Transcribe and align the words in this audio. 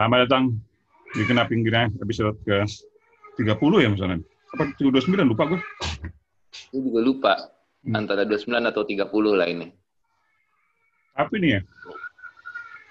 Selamat 0.00 0.24
datang 0.24 0.56
di 1.12 1.28
Kena 1.28 1.44
Pinggirnya 1.44 1.92
episode 2.00 2.32
ke 2.40 2.64
30 3.36 3.84
ya 3.84 3.88
misalnya. 3.92 4.24
Apa 4.56 4.72
29 4.80 5.28
lupa 5.28 5.44
gue. 5.44 5.60
Gue 6.72 6.80
juga 6.88 7.00
lupa. 7.04 7.32
Hmm. 7.84 8.00
Antara 8.00 8.24
29 8.24 8.64
atau 8.64 8.80
30 8.88 9.12
lah 9.36 9.44
ini. 9.44 9.68
Tapi 11.12 11.34
nih 11.44 11.50
ya, 11.52 11.60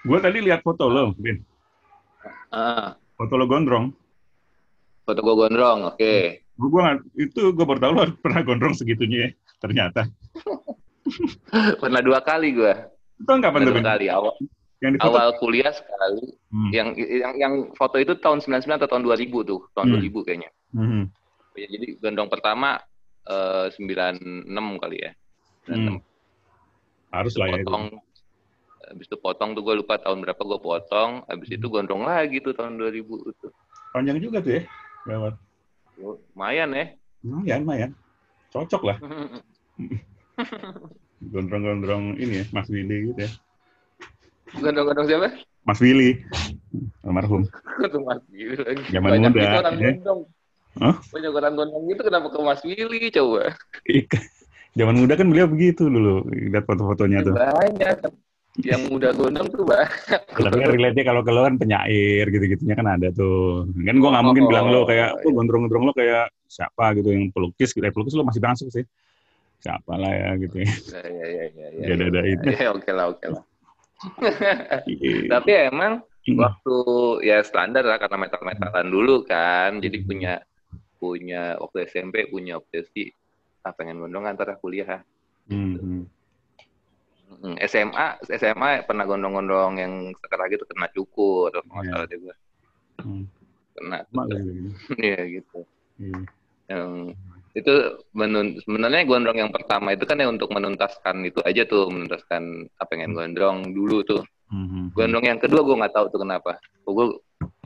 gue 0.06 0.18
tadi 0.22 0.38
lihat 0.38 0.62
foto 0.62 0.86
lo, 0.86 1.10
Bin. 1.18 1.42
Ah, 2.54 2.94
Foto 3.18 3.34
lo 3.34 3.50
gondrong. 3.50 3.90
foto 5.02 5.18
gue 5.18 5.34
gondrong, 5.34 5.90
oke. 5.90 6.14
Gue 6.46 6.68
gua 6.70 6.94
nggak- 6.94 7.10
itu 7.18 7.42
gue 7.50 7.64
baru 7.66 7.80
tahu 7.82 7.92
lo 7.98 8.02
pernah 8.22 8.46
gondrong 8.46 8.78
segitunya 8.78 9.18
ya. 9.26 9.30
Ternyata. 9.58 10.06
Pernah 11.82 12.06
dua 12.06 12.22
kali 12.22 12.54
gue. 12.54 12.70
Itu 13.18 13.26
kapan 13.26 13.66
tuh, 13.66 13.74
Pernah 13.74 13.82
dua 13.82 13.98
kali. 13.98 14.06
Awal, 14.06 14.34
Yang 14.80 14.92
di 14.96 14.98
foto? 14.98 15.08
awal 15.12 15.28
kuliah 15.36 15.72
sekali. 15.72 16.24
Hmm. 16.48 16.70
Yang, 16.72 16.88
yang 16.98 17.34
yang 17.36 17.54
foto 17.76 18.00
itu 18.00 18.16
tahun 18.16 18.40
99 18.40 18.80
atau 18.80 18.88
tahun 18.88 19.04
2000 19.04 19.44
tuh. 19.44 19.60
Tahun 19.76 19.86
Hmm. 19.86 19.94
2000 20.00 20.24
kayaknya. 20.24 20.50
Hmm. 20.72 21.04
Ya, 21.52 21.66
jadi 21.68 21.86
gondrong 22.00 22.30
pertama 22.32 22.80
eh, 23.28 23.66
96 23.76 24.48
kali 24.80 24.96
ya. 25.04 25.12
96. 25.68 25.76
Hmm. 25.76 25.98
Harus 27.12 27.34
lah 27.36 27.46
ya. 27.46 27.52
itu. 27.60 27.68
potong. 27.68 27.84
Habis 28.80 29.06
itu 29.06 29.16
potong 29.20 29.50
tuh 29.54 29.62
gue 29.62 29.74
lupa 29.78 29.94
tahun 30.00 30.18
berapa 30.24 30.40
gue 30.40 30.58
potong. 30.58 31.10
Habis 31.28 31.48
itu 31.52 31.66
gondrong 31.68 32.02
lagi 32.02 32.40
tuh 32.40 32.56
tahun 32.56 32.74
2000 32.74 33.04
itu. 33.04 33.46
Panjang 33.92 34.18
juga 34.18 34.40
tuh 34.40 34.52
ya. 34.58 34.62
Gawat. 35.06 35.34
Lumayan 36.00 36.70
ya. 36.72 36.86
Lumayan, 37.20 37.58
lumayan. 37.62 37.90
Cocok 38.50 38.82
lah. 38.88 38.96
Gondrong-gondrong 41.20 42.16
ini 42.16 42.40
ya, 42.40 42.44
Mas 42.50 42.66
Willy 42.72 43.12
gitu 43.12 43.28
ya. 43.28 43.30
Gondrong-gondrong 44.58 45.06
siapa? 45.06 45.28
Mas 45.62 45.78
Willy. 45.78 46.10
Almarhum. 47.04 47.46
Ketemu 47.78 48.04
Mas 48.04 48.22
Willy 48.26 48.56
lagi. 48.58 48.82
Zaman 48.90 49.10
Banyak 49.14 49.30
muda, 49.30 49.48
orang 49.60 49.74
ya. 49.76 49.90
gondrong. 49.94 50.20
Hah? 50.80 50.94
Banyak 51.10 51.32
orang 51.32 51.52
gondrong 51.54 51.84
gitu 51.86 52.02
kenapa 52.02 52.26
ke 52.26 52.38
Mas 52.40 52.62
Willy 52.62 52.98
coba? 53.10 53.42
Zaman 54.72 54.94
muda 54.96 55.14
kan 55.14 55.26
beliau 55.28 55.46
begitu 55.46 55.86
dulu. 55.86 56.26
Lihat 56.30 56.64
foto-fotonya 56.64 57.18
tuh. 57.22 57.34
Banyak. 57.34 57.98
Yang 58.60 58.82
muda 58.90 59.08
gondrong 59.14 59.48
tuh 59.48 59.62
banyak. 59.62 60.20
Tapi 60.26 60.56
kan 60.58 60.70
relate-nya 60.74 61.04
kalau 61.06 61.22
ke 61.22 61.30
lo 61.30 61.46
kan 61.46 61.54
penyair 61.54 62.26
gitu-gitunya 62.26 62.74
kan 62.74 62.86
ada 62.90 63.08
tuh. 63.14 63.66
Kan 63.78 63.96
gue 63.98 64.10
nggak 64.10 64.24
mungkin 64.26 64.44
Oh, 64.44 64.48
bilang 64.50 64.66
lo 64.68 64.80
kayak, 64.84 65.10
iya. 65.14 65.26
oh 65.26 65.32
gondrong-gondrong 65.32 65.84
lo 65.86 65.92
kayak 65.94 66.34
siapa 66.50 66.98
gitu 66.98 67.14
yang 67.14 67.30
pelukis. 67.30 67.70
gitu. 67.70 67.86
Eh, 67.86 67.94
pelukis 67.94 68.14
lo 68.18 68.26
masih 68.26 68.42
masuk 68.42 68.68
sih. 68.74 68.82
Siapa 69.60 69.92
lah 69.92 70.08
ya 70.10 70.30
gitu 70.40 70.56
ya. 70.56 70.66
Ya, 70.66 71.02
ya, 71.04 71.26
ya, 71.28 71.44
ya, 71.52 71.66
ya, 71.68 71.84
Gak 71.84 71.96
ada 72.10 72.20
itu. 72.24 72.44
Ya, 72.48 72.68
oke 72.72 72.90
lah, 72.90 73.06
oke 73.12 73.26
lah. 73.28 73.42
Iya. 73.44 73.49
Tapi 75.28 75.50
emang 75.68 76.00
waktu 76.30 76.76
ya 77.26 77.42
standar 77.44 77.84
lah 77.84 77.98
karena 78.00 78.16
metal-metalan 78.28 78.88
dulu 78.88 79.24
kan. 79.24 79.80
Jadi 79.80 80.04
punya 80.04 80.40
punya 81.00 81.56
waktu 81.56 81.88
SMP 81.88 82.28
punya 82.28 82.60
obsesi 82.60 83.08
ah 83.60 83.72
pengen 83.72 84.00
gondrong 84.00 84.28
antara 84.28 84.56
kuliah. 84.56 85.00
Hmm. 85.48 86.04
SMA 87.62 88.06
SMA 88.26 88.84
pernah 88.84 89.06
gondrong-gondrong 89.06 89.78
yang 89.78 89.92
sekarang 90.18 90.50
gitu 90.50 90.64
kena 90.66 90.90
cukur 90.90 91.54
atau 91.54 91.62
nggak 91.62 91.84
Iya. 91.86 91.92
salah 91.94 92.06
gua. 92.20 92.34
Hmm. 93.00 93.24
Kena 93.76 93.98
gitu. 94.04 94.70
Iya 95.06 95.20
gitu. 95.40 95.58
Iya. 96.00 96.20
Yang 96.70 96.86
itu 97.50 97.72
menun, 98.14 98.62
sebenarnya 98.62 99.02
gondrong 99.02 99.38
yang 99.38 99.50
pertama 99.50 99.90
itu 99.90 100.06
kan 100.06 100.22
ya 100.22 100.30
untuk 100.30 100.54
menuntaskan 100.54 101.26
itu 101.26 101.42
aja 101.42 101.66
tuh 101.66 101.90
menuntaskan 101.90 102.70
ah, 102.78 102.86
pengen 102.86 103.10
gondrong 103.10 103.74
dulu 103.74 104.06
tuh. 104.06 104.22
Hmm. 104.50 104.94
Gondrong 104.94 105.26
yang 105.26 105.38
kedua 105.42 105.66
gue 105.66 105.74
nggak 105.74 105.94
tahu 105.94 106.06
tuh 106.14 106.20
kenapa. 106.22 106.58
Kok 106.86 106.92
gue 106.94 107.06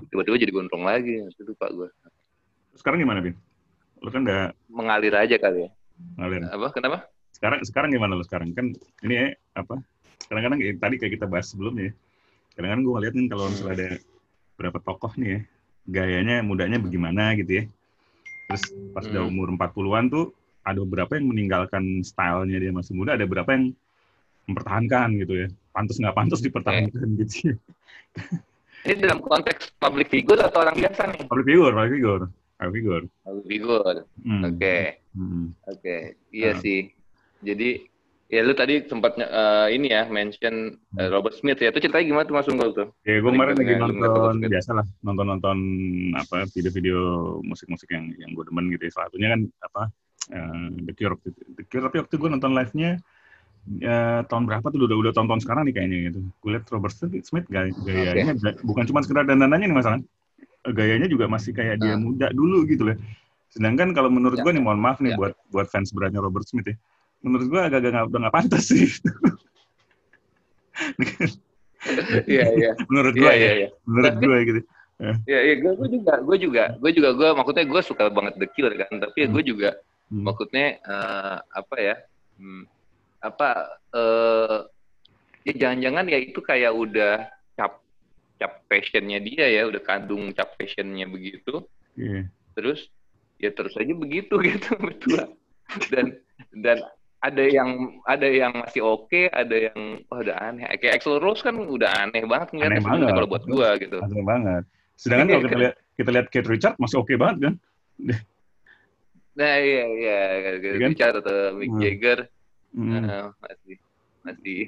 tiba-tiba 0.08 0.36
jadi 0.40 0.52
gondrong 0.52 0.84
lagi, 0.88 1.20
itu 1.28 1.42
lupa 1.44 1.68
gue. 1.68 1.88
Sekarang 2.76 3.00
gimana, 3.00 3.20
Bin? 3.20 3.36
Lo 4.00 4.08
kan 4.08 4.24
udah 4.24 4.52
Mengalir 4.72 5.14
aja 5.16 5.36
kali 5.36 5.68
ya. 5.68 5.70
ngalir. 6.18 6.42
Apa? 6.48 6.68
Kenapa? 6.72 6.98
Sekarang 7.32 7.60
sekarang 7.64 7.88
gimana 7.92 8.16
lo 8.16 8.24
sekarang? 8.24 8.52
Kan 8.56 8.72
ini 9.04 9.14
ya, 9.14 9.26
apa? 9.56 9.80
Kadang-kadang 10.28 10.58
kayak 10.60 10.76
tadi 10.80 10.94
kayak 10.96 11.12
kita 11.20 11.26
bahas 11.28 11.52
sebelumnya 11.52 11.88
ya. 11.88 11.92
Kadang-kadang 12.56 12.82
gue 12.84 12.92
ngeliat 12.96 13.14
nih 13.14 13.26
kalau 13.28 13.44
misalnya 13.52 13.74
ada 13.76 13.88
berapa 14.54 14.78
tokoh 14.80 15.12
nih 15.20 15.28
ya, 15.28 15.38
gayanya 15.88 16.36
mudanya 16.40 16.78
bagaimana 16.80 17.36
gitu 17.36 17.52
ya. 17.60 17.64
Terus 18.44 18.64
pas 18.92 19.04
udah 19.04 19.22
Hmm. 19.24 19.32
umur 19.32 19.46
40-an 19.56 20.04
tuh 20.08 20.34
ada 20.64 20.80
beberapa 20.80 21.16
yang 21.16 21.28
meninggalkan 21.28 22.00
stylenya 22.00 22.60
dia 22.60 22.72
masih 22.72 22.96
muda, 22.96 23.16
ada 23.16 23.24
beberapa 23.24 23.52
yang 23.52 23.72
mempertahankan 24.44 25.08
gitu 25.20 25.34
ya. 25.44 25.48
Pantas 25.72 25.96
nggak 26.00 26.16
pantas 26.16 26.40
dipertahankan 26.40 27.08
gitu 27.20 27.52
ya. 27.52 27.56
Ini 28.84 29.00
dalam 29.00 29.24
konteks 29.24 29.72
public 29.80 30.12
figure 30.12 30.40
atau 30.44 30.60
orang 30.60 30.76
biasa 30.76 31.08
nih? 31.08 31.24
Public 31.24 31.46
figure, 31.48 31.72
public 31.72 31.92
figure, 31.96 32.22
public 32.60 32.72
figure. 32.76 33.04
Public 33.24 33.46
figure. 33.48 33.98
Hmm. 34.24 34.42
Oke, 34.44 34.76
Hmm. 35.16 35.44
oke. 35.64 35.96
Iya 36.28 36.52
Ah. 36.52 36.60
sih. 36.60 36.80
Jadi 37.40 37.70
ya 38.34 38.42
lu 38.42 38.50
tadi 38.52 38.82
sempat 38.82 39.14
eh, 39.14 39.68
ini 39.70 39.86
ya 39.88 40.02
mention 40.08 40.54
eh, 40.98 41.08
Robert 41.08 41.32
Smith 41.32 41.56
ya. 41.56 41.70
Itu 41.70 41.78
ceritanya 41.78 42.02
gimana 42.04 42.24
tuh 42.24 42.34
Mas 42.34 42.50
Unggul 42.50 42.70
tuh? 42.72 42.86
Ya, 43.02 43.22
gue 43.22 43.30
kemarin 43.30 43.54
lagi 43.54 43.74
nonton 43.78 44.36
biasa 44.42 44.70
lah, 44.74 44.86
nonton-nonton 45.00 45.58
apa 46.12 46.42
video-video 46.50 46.98
musik-musik 47.40 47.86
yang 47.88 48.10
yang 48.16 48.30
gue 48.30 48.44
demen 48.44 48.66
gitu. 48.68 48.82
ya. 48.82 48.92
Salah 48.92 49.06
satunya 49.08 49.28
kan 49.30 49.40
apa 49.62 49.82
eh, 50.28 50.66
The 50.82 50.92
Cure. 50.92 51.14
The 51.54 51.62
Cure 51.64 51.82
tapi 51.84 51.96
waktu 52.02 52.14
gue 52.16 52.28
nonton 52.28 52.50
live-nya 52.52 52.90
ya, 53.78 53.98
tahun 54.26 54.44
berapa 54.44 54.66
tuh 54.66 54.82
udah 54.82 54.96
udah 54.98 55.12
tahun-tahun 55.14 55.40
sekarang 55.40 55.62
nih 55.64 55.74
kayaknya 55.74 55.98
gitu. 56.10 56.18
Gue 56.42 56.50
liat 56.52 56.66
Robert 56.68 56.92
Smith, 56.92 57.22
Smith 57.22 57.46
gay- 57.46 57.72
gayanya 57.80 58.34
ga- 58.34 58.58
bukan 58.60 58.84
cuma 58.84 59.00
sekedar 59.00 59.24
dandanannya 59.24 59.70
nih 59.70 59.78
masalah. 59.78 59.98
Gayanya 60.64 61.06
juga 61.06 61.28
masih 61.28 61.52
kayak 61.52 61.76
dia 61.78 61.94
Ah. 61.94 62.00
muda 62.00 62.28
dulu 62.28 62.64
gitu 62.64 62.88
loh. 62.88 62.96
Sedangkan 63.48 63.94
kalau 63.94 64.10
menurut 64.10 64.40
Ya. 64.40 64.42
gue 64.42 64.52
nih 64.52 64.62
mohon 64.64 64.80
maaf 64.80 64.98
nih 64.98 65.14
Ya. 65.14 65.16
buat 65.16 65.32
buat 65.48 65.68
fans 65.68 65.94
beratnya 65.94 66.18
Robert 66.18 66.42
Smith 66.44 66.66
ya. 66.66 66.76
Menurut 67.24 67.46
gue 67.48 67.60
agak-agak 67.60 67.90
nggak- 67.90 68.08
udah 68.12 68.18
nggak 68.20 68.36
pantas 68.36 68.64
sih. 68.68 68.84
Iya, 72.24 72.44
iya. 72.56 72.70
menurut 72.88 73.12
Iya, 73.14 73.20
gue 73.22 73.32
iya, 73.32 73.44
ya. 73.44 73.52
iya. 73.56 73.68
Menurut 73.84 74.14
gue 74.16 74.36
gitu. 74.44 74.60
Iya, 75.26 75.38
iya, 75.42 75.54
gue, 75.58 75.72
gue 75.74 75.88
juga, 75.90 76.14
gue 76.22 76.36
juga, 76.38 76.64
gue 76.78 76.90
juga, 76.94 77.08
gue 77.12 77.28
maksudnya 77.34 77.64
gue 77.66 77.80
suka 77.82 78.04
banget 78.08 78.34
The 78.38 78.48
Cure 78.48 78.74
kan, 78.78 78.92
tapi 79.00 79.16
ya 79.20 79.28
gue 79.28 79.42
juga 79.42 79.70
Hmm. 80.04 80.20
maksudnya 80.20 80.76
eh, 80.78 81.36
apa 81.40 81.76
ya, 81.80 81.96
hmm, 82.36 82.62
apa, 83.20 83.48
eh, 83.90 84.58
ya 85.48 85.52
jangan-jangan 85.56 86.04
ya 86.06 86.18
itu 86.20 86.38
kayak 86.38 86.72
udah 86.76 87.24
cap, 87.56 87.80
cap 88.36 88.52
passionnya 88.68 89.16
dia 89.18 89.48
ya, 89.48 89.64
udah 89.64 89.80
kandung 89.80 90.28
cap 90.30 90.52
passionnya 90.60 91.08
begitu, 91.08 91.64
Iya. 91.96 92.28
terus 92.52 92.84
ya 93.40 93.48
terus 93.50 93.72
aja 93.74 93.96
begitu 93.96 94.36
gitu 94.46 94.76
betul, 94.76 95.40
dan 95.88 96.20
dan 96.52 96.84
ada 97.24 97.44
yang 97.48 97.70
ada 98.04 98.28
yang 98.28 98.52
masih 98.52 98.84
oke, 98.84 99.32
ada 99.32 99.56
yang 99.72 100.04
wah 100.12 100.20
udah 100.20 100.36
aneh, 100.44 100.68
kayak 100.76 101.00
Axl 101.00 101.16
Rose 101.16 101.40
kan 101.40 101.56
udah 101.56 102.04
aneh 102.04 102.20
banget 102.28 102.52
ngeliatnya 102.52 102.68
Aneh 102.76 102.84
sebenarnya 102.84 103.04
banget. 103.08 103.16
kalau 103.16 103.28
buat 103.32 103.44
gue 103.48 103.68
gitu. 103.80 103.98
Aneh 104.04 104.24
banget. 104.28 104.62
Sedangkan 105.00 105.26
Iya, 105.26 105.32
kalau 105.32 105.42
kita 105.42 105.54
kan? 105.56 105.62
lihat 105.64 105.74
kita 105.96 106.10
lihat 106.12 106.26
Kate 106.28 106.48
Richard 106.52 106.74
masih 106.76 106.96
oke 107.00 107.14
banget 107.16 107.36
kan? 107.40 107.54
Nah 109.34 109.54
iya 109.58 109.84
iya 109.98 110.18
kayak 110.60 110.60
kan? 110.78 110.90
Richard 110.92 111.14
atau 111.24 111.36
Mick 111.56 111.70
Hmm. 111.72 111.80
Jagger 111.80 112.18
Hmm, 112.74 113.06
eh, 113.06 113.26
masih 113.38 113.76
masih 114.26 114.60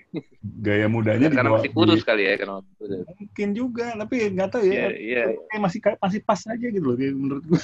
gaya 0.63 0.87
mudanya 0.87 1.27
karena 1.27 1.51
dibawa 1.51 1.59
masih 1.59 1.73
kurus 1.75 2.01
di- 2.01 2.07
kali 2.07 2.23
ya 2.23 2.35
karena 2.39 2.63
kurus. 2.79 3.03
mungkin 3.19 3.49
juga, 3.51 3.87
tapi 3.99 4.17
nggak 4.31 4.49
tahu 4.55 4.63
Iya 4.63 4.79
ya. 4.79 4.91
iya 4.95 5.23
Kayak 5.51 5.63
masih 5.67 5.79
masih 5.99 6.21
pas 6.23 6.41
aja 6.47 6.67
gitu 6.71 6.87
loh 6.87 6.95
menurut 6.95 7.45
gue. 7.51 7.63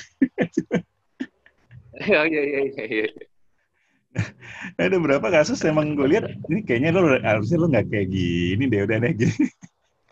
iya 2.11 2.21
iya 2.27 2.43
iya 2.43 2.85
iya. 2.91 3.07
Iya. 4.15 4.25
Ada 4.89 4.97
berapa 5.01 5.27
kasus 5.33 5.61
emang 5.65 5.97
gue 5.97 6.07
lihat 6.07 6.29
ini 6.49 6.61
kayaknya 6.63 6.91
lo 6.95 7.17
harusnya 7.21 7.57
lo 7.61 7.67
nggak 7.73 7.87
kayak 7.91 8.09
gini 8.13 8.65
deh 8.69 8.85
udah 8.85 8.97
deh 9.01 9.13
gini. 9.21 9.35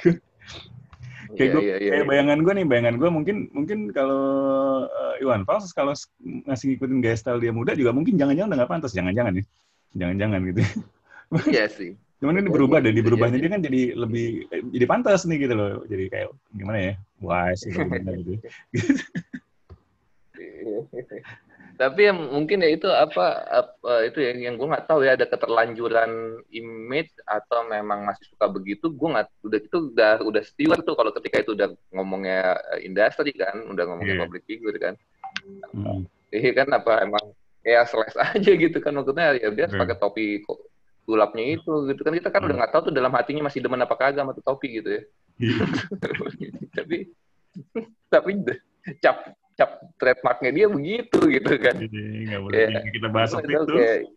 kayak 0.00 0.18
Iya, 1.30 1.46
gue 1.54 1.62
iya, 1.62 1.76
iya, 1.78 1.90
kayak 1.94 2.02
iya. 2.02 2.08
bayangan 2.10 2.38
gue 2.42 2.52
nih 2.58 2.66
bayangan 2.66 2.94
gue 2.98 3.08
mungkin 3.12 3.36
mungkin 3.54 3.78
kalau 3.94 4.22
eh, 4.90 5.22
Iwan 5.22 5.46
Fals 5.46 5.70
kalau 5.70 5.94
ngasih 6.20 6.74
ngikutin 6.74 6.98
gaya 7.04 7.16
style 7.16 7.38
dia 7.38 7.54
muda 7.54 7.72
juga 7.78 7.94
mungkin 7.94 8.18
jangan-jangan 8.18 8.50
udah 8.50 8.58
nggak 8.64 8.72
pantas 8.72 8.92
jangan-jangan 8.96 9.38
ya 9.38 9.44
jangan-jangan 9.94 10.40
gitu 10.50 10.62
Iya 11.54 11.70
sih. 11.70 11.94
cuman 12.20 12.42
ini 12.42 12.50
Iya, 12.50 12.52
berubah 12.52 12.78
deh 12.82 12.92
di 12.92 13.00
berubahnya 13.06 13.38
dia 13.40 13.48
kan 13.48 13.62
jadi 13.62 13.94
lebih 13.94 14.50
eh, 14.50 14.60
jadi 14.74 14.84
pantas 14.90 15.22
nih 15.24 15.46
gitu 15.46 15.54
loh 15.54 15.86
jadi 15.86 16.04
kayak 16.10 16.28
gimana 16.52 16.78
ya 16.82 16.92
wise 17.22 17.62
gitu, 17.64 17.78
gitu. 17.86 18.34
Tapi 21.80 22.12
yang 22.12 22.28
mungkin 22.28 22.60
ya 22.60 22.76
itu 22.76 22.84
apa, 22.92 23.24
apa 23.48 24.04
itu 24.04 24.20
ya 24.20 24.36
yang 24.36 24.60
gue 24.60 24.68
nggak 24.68 24.84
tahu 24.84 25.00
ya 25.00 25.16
ada 25.16 25.24
keterlanjuran 25.24 26.12
image 26.52 27.08
atau 27.24 27.64
memang 27.64 28.04
masih 28.04 28.28
suka 28.28 28.52
begitu. 28.52 28.92
Gue 28.92 29.16
nggak 29.16 29.32
udah 29.40 29.58
itu 29.64 29.78
udah 29.88 30.12
udah 30.20 30.42
steward 30.44 30.84
tuh 30.84 30.92
kalau 30.92 31.08
ketika 31.16 31.40
itu 31.40 31.56
udah 31.56 31.72
ngomongnya 31.96 32.60
eh, 32.76 32.84
industri 32.84 33.32
kan, 33.32 33.64
udah 33.64 33.84
ngomongnya 33.88 34.12
Iya. 34.12 34.22
public 34.28 34.42
figure 34.44 34.76
kan. 34.76 34.94
Hmm. 35.72 36.04
Iya 36.28 36.52
kan 36.52 36.68
apa 36.68 37.00
emang 37.00 37.24
ya 37.64 37.88
slash 37.88 38.12
aja 38.36 38.52
gitu 38.52 38.76
kan 38.76 38.92
maksudnya 38.92 39.40
ya 39.40 39.48
dia 39.48 39.66
Hmm. 39.72 39.80
pakai 39.80 39.96
topi 39.96 40.26
kok 40.44 40.60
sulapnya 41.08 41.56
itu 41.56 41.72
gitu 41.88 42.00
kan 42.04 42.12
kita 42.12 42.28
kan 42.28 42.44
Hmm. 42.44 42.48
udah 42.52 42.56
nggak 42.60 42.72
tahu 42.76 42.82
tuh 42.88 42.94
dalam 42.94 43.12
hatinya 43.16 43.48
masih 43.48 43.64
demen 43.64 43.80
apa 43.80 43.96
kagak 43.96 44.20
sama 44.20 44.36
topi 44.36 44.84
gitu 44.84 45.00
ya 45.00 45.02
Iya. 45.40 45.64
tapi 46.76 46.96
tapi 48.12 48.30
cap 49.00 49.16
cap 49.60 49.76
trademarknya 50.00 50.50
dia 50.56 50.66
begitu 50.72 51.18
gitu 51.28 51.52
kan. 51.60 51.76
Jadi 51.76 52.00
nggak 52.32 52.40
boleh 52.40 52.56
yang 52.72 52.88
kita 52.96 53.08
bahas 53.12 53.28
waktu 53.36 53.52
Itu 53.52 53.76
kayak- 53.76 54.08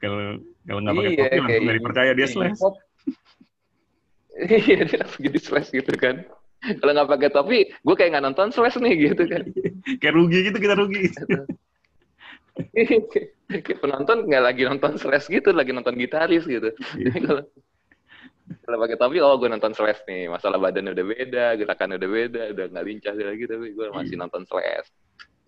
Kalau 0.00 0.16
kalau 0.64 0.80
nggak 0.80 0.94
pakai 0.96 1.10
Iya, 1.12 1.18
topi 1.20 1.36
langsung 1.36 1.62
nggak 1.68 1.76
dipercaya 1.76 2.12
dia 2.16 2.26
slash. 2.32 2.56
Iya, 4.38 4.86
dia 4.86 4.96
langsung 5.02 5.22
jadi 5.26 5.38
slash 5.42 5.68
gitu 5.74 5.92
kan. 5.98 6.16
Kalau 6.58 6.90
nggak 6.94 7.10
pakai 7.10 7.30
topi, 7.34 7.58
gue 7.70 7.94
kayak 7.98 8.10
nggak 8.16 8.24
nonton 8.30 8.48
slash 8.54 8.78
nih 8.78 8.94
gitu 9.10 9.22
kan. 9.28 9.42
Kayak 10.00 10.14
rugi 10.14 10.38
gitu 10.46 10.58
kita 10.58 10.74
rugi. 10.78 11.04
kayak 13.48 13.78
penonton 13.78 14.26
nggak 14.26 14.42
lagi 14.42 14.62
nonton 14.66 14.98
slash 14.98 15.26
gitu, 15.30 15.50
lagi 15.54 15.70
nonton 15.74 15.94
gitaris 15.98 16.46
gitu. 16.46 16.70
Iya. 16.98 17.10
Jadi 17.10 17.18
kalau 17.26 17.42
kalau 18.64 18.78
pakai 18.84 18.96
topi, 18.96 19.18
oh 19.20 19.36
gue 19.36 19.48
nonton 19.48 19.72
slash 19.76 20.00
nih. 20.08 20.28
Masalah 20.28 20.56
badannya 20.60 20.92
udah 20.96 21.06
beda, 21.06 21.44
gerakannya 21.56 21.96
udah 22.00 22.10
beda, 22.10 22.42
udah 22.56 22.64
nggak 22.72 22.84
lincah 22.84 23.14
lagi, 23.16 23.44
tapi 23.44 23.66
gue 23.76 23.86
masih 23.92 24.14
Iya. 24.16 24.22
nonton 24.24 24.42
slash. 24.48 24.88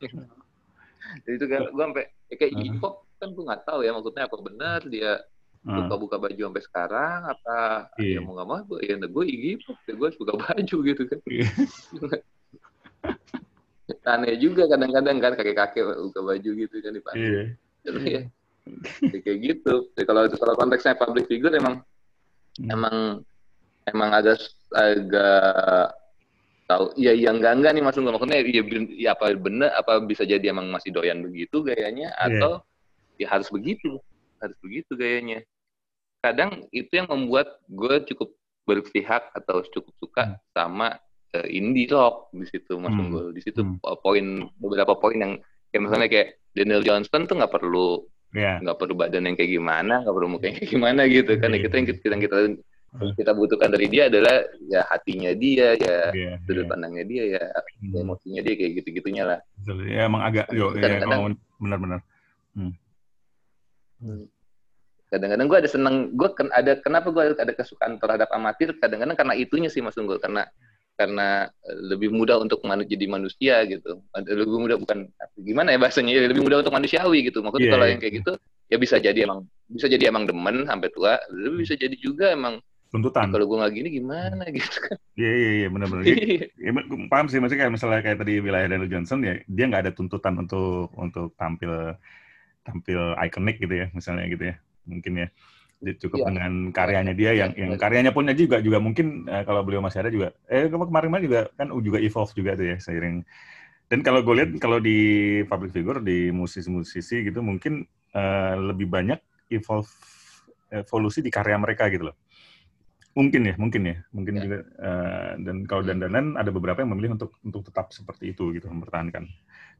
Jadi 1.26 1.34
itu 1.36 1.46
kan 1.48 1.60
gue 1.68 1.84
sampai 1.84 2.04
ya 2.30 2.34
kayak. 2.38 2.52
Iggy 2.54 2.68
Pop 2.78 2.94
kan 3.20 3.28
gue 3.36 3.44
nggak 3.44 3.62
tahu 3.68 3.80
ya 3.84 3.90
maksudnya 3.92 4.24
apa 4.24 4.36
benar 4.40 4.80
dia 4.88 5.12
Ah, 5.60 5.76
suka 5.84 5.94
buka 6.00 6.16
baju 6.16 6.40
sampai 6.40 6.64
sekarang 6.64 7.20
apa 7.36 7.92
Iya. 8.00 8.16
ya 8.16 8.20
mau 8.24 8.32
nggak 8.32 8.48
mau 8.48 8.64
gue 8.64 8.80
ya 8.80 8.96
gue 8.96 9.24
Iggy 9.28 9.52
Pop 9.60 9.76
ya 9.84 9.92
gue 9.92 10.08
suka 10.16 10.32
baju 10.40 10.76
gitu 10.88 11.02
kan 11.04 11.20
Iya. 11.28 11.48
aneh 14.08 14.34
juga 14.40 14.64
kadang-kadang 14.66 15.20
kan 15.20 15.32
kakek-kakek 15.36 15.84
buka 15.84 16.20
baju 16.24 16.50
gitu 16.64 16.74
kan 16.80 16.92
di 16.96 17.02
panggung 17.04 17.28
Iya. 17.28 17.42
Tapi 17.84 18.00
ya, 18.08 18.22
ya 19.04 19.18
kayak 19.20 19.38
gitu 19.44 19.74
Ya, 20.00 20.02
kalau 20.08 20.22
kalau 20.32 20.54
konteksnya 20.56 20.96
public 20.96 21.28
figure 21.28 21.52
emang 21.52 21.84
Hmm. 22.56 22.70
emang 22.70 22.96
emang 23.86 24.10
agak 24.10 24.38
agak 24.70 25.94
tahu 26.66 26.94
iya 26.94 27.12
iya 27.12 27.30
enggak 27.30 27.58
enggak 27.58 27.72
nih 27.74 27.82
mas 27.82 27.98
Unggul 27.98 28.14
maksudnya 28.14 28.42
ben- 28.62 28.94
ya 28.94 29.14
apa 29.14 29.34
bener 29.34 29.70
apa 29.72 29.98
bisa 30.00 30.22
jadi 30.22 30.50
emang 30.50 30.70
masih 30.70 30.90
doyan 30.90 31.18
begitu 31.20 31.62
gayanya 31.62 32.14
Iya. 32.16 32.26
atau 32.30 32.52
ya 33.18 33.26
harus 33.28 33.50
begitu 33.50 33.98
harus 34.38 34.56
begitu 34.62 34.94
gayanya 34.94 35.42
kadang 36.20 36.64
itu 36.70 36.90
yang 36.92 37.08
membuat 37.08 37.58
gue 37.66 38.06
cukup 38.06 38.30
berpihak 38.64 39.34
atau 39.34 39.64
cukup 39.66 39.94
suka 39.98 40.22
Hmm. 40.24 40.38
sama 40.52 40.88
eh, 41.30 41.46
indie 41.48 41.86
rock 41.86 42.30
di 42.30 42.46
situ 42.46 42.74
mas 42.76 42.90
Hmm. 42.90 43.02
Unggul 43.06 43.26
di 43.30 43.42
situ 43.42 43.62
Hmm. 43.62 43.78
poin 43.80 44.26
beberapa 44.58 44.94
poin 44.94 45.14
yang 45.14 45.32
kayak 45.70 45.82
misalnya 45.82 46.08
kayak 46.08 46.28
Daniel 46.50 46.82
Johnston 46.82 47.26
tuh 47.26 47.38
nggak 47.38 47.50
perlu 47.52 48.09
Iya. 48.30 48.62
nggak 48.62 48.78
perlu 48.78 48.94
badan 48.94 49.26
yang 49.26 49.34
kayak 49.34 49.50
gimana, 49.50 50.06
nggak 50.06 50.14
perlu 50.14 50.28
muka 50.30 50.44
yang 50.46 50.56
kayak 50.62 50.70
gimana 50.70 51.02
gitu 51.10 51.32
kan. 51.36 51.50
Iya. 51.50 51.60
Kita 51.66 51.74
yang 51.76 51.86
kita 51.90 52.06
yang 52.14 52.22
kita, 52.22 52.36
kita 53.18 53.30
butuhkan 53.34 53.70
dari 53.70 53.86
dia 53.90 54.06
adalah 54.06 54.36
ya 54.66 54.80
hatinya 54.86 55.30
dia, 55.34 55.74
ya 55.74 55.96
Iya. 56.14 56.32
sudut 56.46 56.66
iya. 56.66 56.70
pandangnya 56.70 57.04
dia, 57.06 57.24
ya 57.38 57.44
Hmm. 57.82 58.02
emosinya 58.06 58.40
dia 58.42 58.54
kayak 58.54 58.72
gitu-gitunya 58.82 59.22
lah. 59.26 59.38
Betul. 59.58 59.86
Ya 59.90 60.06
emang 60.06 60.22
agak 60.22 60.46
yo 60.50 60.70
ya 60.74 60.86
Kadang-kadang- 60.86 61.22
kalau 61.34 61.58
benar-benar. 61.58 62.00
Kadang-kadang 65.10 65.46
gue 65.50 65.58
ada 65.58 65.70
seneng, 65.70 65.94
gue 66.14 66.28
ken, 66.38 66.48
ada 66.54 66.78
kenapa 66.78 67.10
gue 67.10 67.34
ada 67.34 67.50
kesukaan 67.52 67.98
terhadap 67.98 68.30
amatir. 68.30 68.78
Kadang-kadang 68.78 69.18
karena 69.18 69.34
itunya 69.34 69.66
sih 69.66 69.82
Mas 69.82 69.98
Unggul, 69.98 70.22
karena 70.22 70.46
karena 71.00 71.48
eh, 71.64 71.78
lebih 71.96 72.12
mudah 72.12 72.36
untuk 72.36 72.60
manu, 72.68 72.84
jadi 72.84 73.08
manusia 73.08 73.64
gitu. 73.64 74.04
Lebih 74.12 74.58
mudah 74.68 74.76
bukan 74.76 75.08
gimana 75.40 75.72
ya 75.72 75.78
bahasanya, 75.80 76.12
ya, 76.12 76.28
lebih 76.28 76.44
mudah 76.44 76.60
untuk 76.60 76.76
manusiawi 76.76 77.24
gitu. 77.24 77.40
Maksudnya 77.40 77.68
Iya, 77.68 77.72
kalau 77.72 77.86
iya. 77.88 77.92
yang 77.96 78.00
kayak 78.04 78.14
gitu 78.20 78.32
ya 78.70 78.76
bisa 78.76 78.96
jadi 79.00 79.18
emang 79.24 79.40
bisa 79.66 79.86
jadi 79.88 80.04
emang 80.12 80.28
demen 80.28 80.68
sampai 80.68 80.88
tua, 80.92 81.16
lebih 81.32 81.64
bisa 81.64 81.74
jadi 81.80 81.96
juga 81.96 82.36
emang 82.36 82.60
Tuntutan. 82.90 83.30
kalau 83.30 83.46
gue 83.46 83.56
nggak 83.62 83.74
gini 83.74 83.88
gimana 84.02 84.44
gitu 84.58 84.76
kan. 84.82 84.96
Iya 85.16 85.30
iya 85.32 85.50
iya 85.64 85.68
benar-benar. 85.70 86.02
Ya, 86.04 86.14
ya, 86.58 86.70
paham 87.06 87.26
sih 87.30 87.38
maksudnya 87.40 87.60
kayak 87.66 87.74
misalnya 87.78 88.00
kayak 88.02 88.18
tadi 88.20 88.32
wilayah 88.42 88.66
Daniel 88.68 88.90
Johnson 88.90 89.22
ya 89.22 89.34
dia 89.46 89.64
nggak 89.70 89.82
ada 89.88 89.92
tuntutan 89.94 90.34
untuk 90.36 90.90
untuk 90.98 91.32
tampil 91.38 91.94
tampil 92.66 93.00
ikonik 93.16 93.56
gitu 93.62 93.74
ya 93.74 93.86
misalnya 93.94 94.26
gitu 94.28 94.44
ya 94.50 94.54
mungkin 94.84 95.12
ya 95.22 95.28
cukup 95.80 96.20
Iya. 96.20 96.26
dengan 96.28 96.52
karyanya 96.76 97.14
dia 97.16 97.32
yang 97.32 97.50
Iya, 97.56 97.60
yang 97.64 97.70
benar. 97.72 97.80
karyanya 97.80 98.12
punya 98.12 98.32
juga 98.36 98.60
juga 98.60 98.78
mungkin 98.78 99.24
eh, 99.26 99.42
kalau 99.48 99.64
beliau 99.64 99.80
masih 99.80 100.04
ada 100.04 100.10
juga 100.12 100.36
eh 100.52 100.68
kemarin-kemarin 100.68 101.24
juga 101.24 101.40
kan 101.56 101.68
juga 101.80 101.98
evolve 101.98 102.32
juga 102.36 102.52
tuh 102.56 102.66
ya 102.68 102.76
seiring 102.76 103.24
dan 103.90 103.98
kalau 104.04 104.20
gue 104.22 104.34
lihat 104.36 104.50
kalau 104.60 104.78
di 104.78 104.98
public 105.48 105.72
figure 105.72 105.98
di 106.04 106.28
musisi-musisi 106.30 107.24
gitu 107.24 107.40
mungkin 107.40 107.88
eh, 108.12 108.54
lebih 108.60 108.86
banyak 108.92 109.18
evolve 109.50 109.88
evolusi 110.70 111.24
di 111.24 111.32
karya 111.32 111.56
mereka 111.56 111.88
gitu 111.88 112.12
loh 112.12 112.16
mungkin 113.10 113.42
ya 113.42 113.54
mungkin 113.58 113.82
ya 113.90 113.96
mungkin 114.14 114.34
Ya. 114.38 114.42
juga 114.46 114.58
eh, 114.62 115.30
dan 115.42 115.56
kalau 115.66 115.82
Hmm. 115.82 115.90
dandanan 115.96 116.26
ada 116.38 116.52
beberapa 116.54 116.84
yang 116.84 116.92
memilih 116.94 117.16
untuk 117.18 117.34
untuk 117.42 117.66
tetap 117.66 117.90
seperti 117.90 118.36
itu 118.36 118.52
gitu 118.54 118.68
mempertahankan 118.70 119.26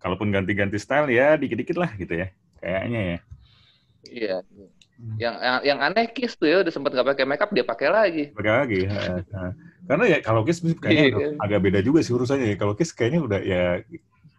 kalaupun 0.03 0.33
ganti-ganti 0.35 0.81
style 0.81 1.13
ya 1.13 1.37
dikit-dikit 1.37 1.77
lah 1.79 1.93
gitu 1.95 2.25
ya 2.25 2.33
kayaknya 2.59 3.01
ya 3.05 3.19
Iya. 4.09 4.37
Yang, 5.17 5.35
yang 5.41 5.57
yang 5.65 5.79
aneh 5.81 6.07
Kiss 6.13 6.37
tuh 6.37 6.45
ya 6.45 6.61
udah 6.61 6.69
sempat 6.69 6.93
nggak 6.93 7.09
pakai 7.09 7.25
makeup 7.25 7.51
dia 7.51 7.65
pakai 7.65 7.89
lagi. 7.89 8.25
pakai 8.31 8.53
lagi 8.53 8.81
eh. 8.85 9.25
karena 9.89 10.05
ya 10.07 10.19
kalau 10.21 10.45
Kiss 10.45 10.61
kayaknya 10.77 11.05
Iya. 11.09 11.29
agak 11.41 11.61
beda 11.61 11.81
juga 11.81 12.05
sih 12.05 12.13
urusannya 12.13 12.53
ya 12.53 12.57
kalau 12.57 12.77
Kiss 12.77 12.93
kayaknya 12.93 13.21
udah 13.21 13.41
ya 13.41 13.63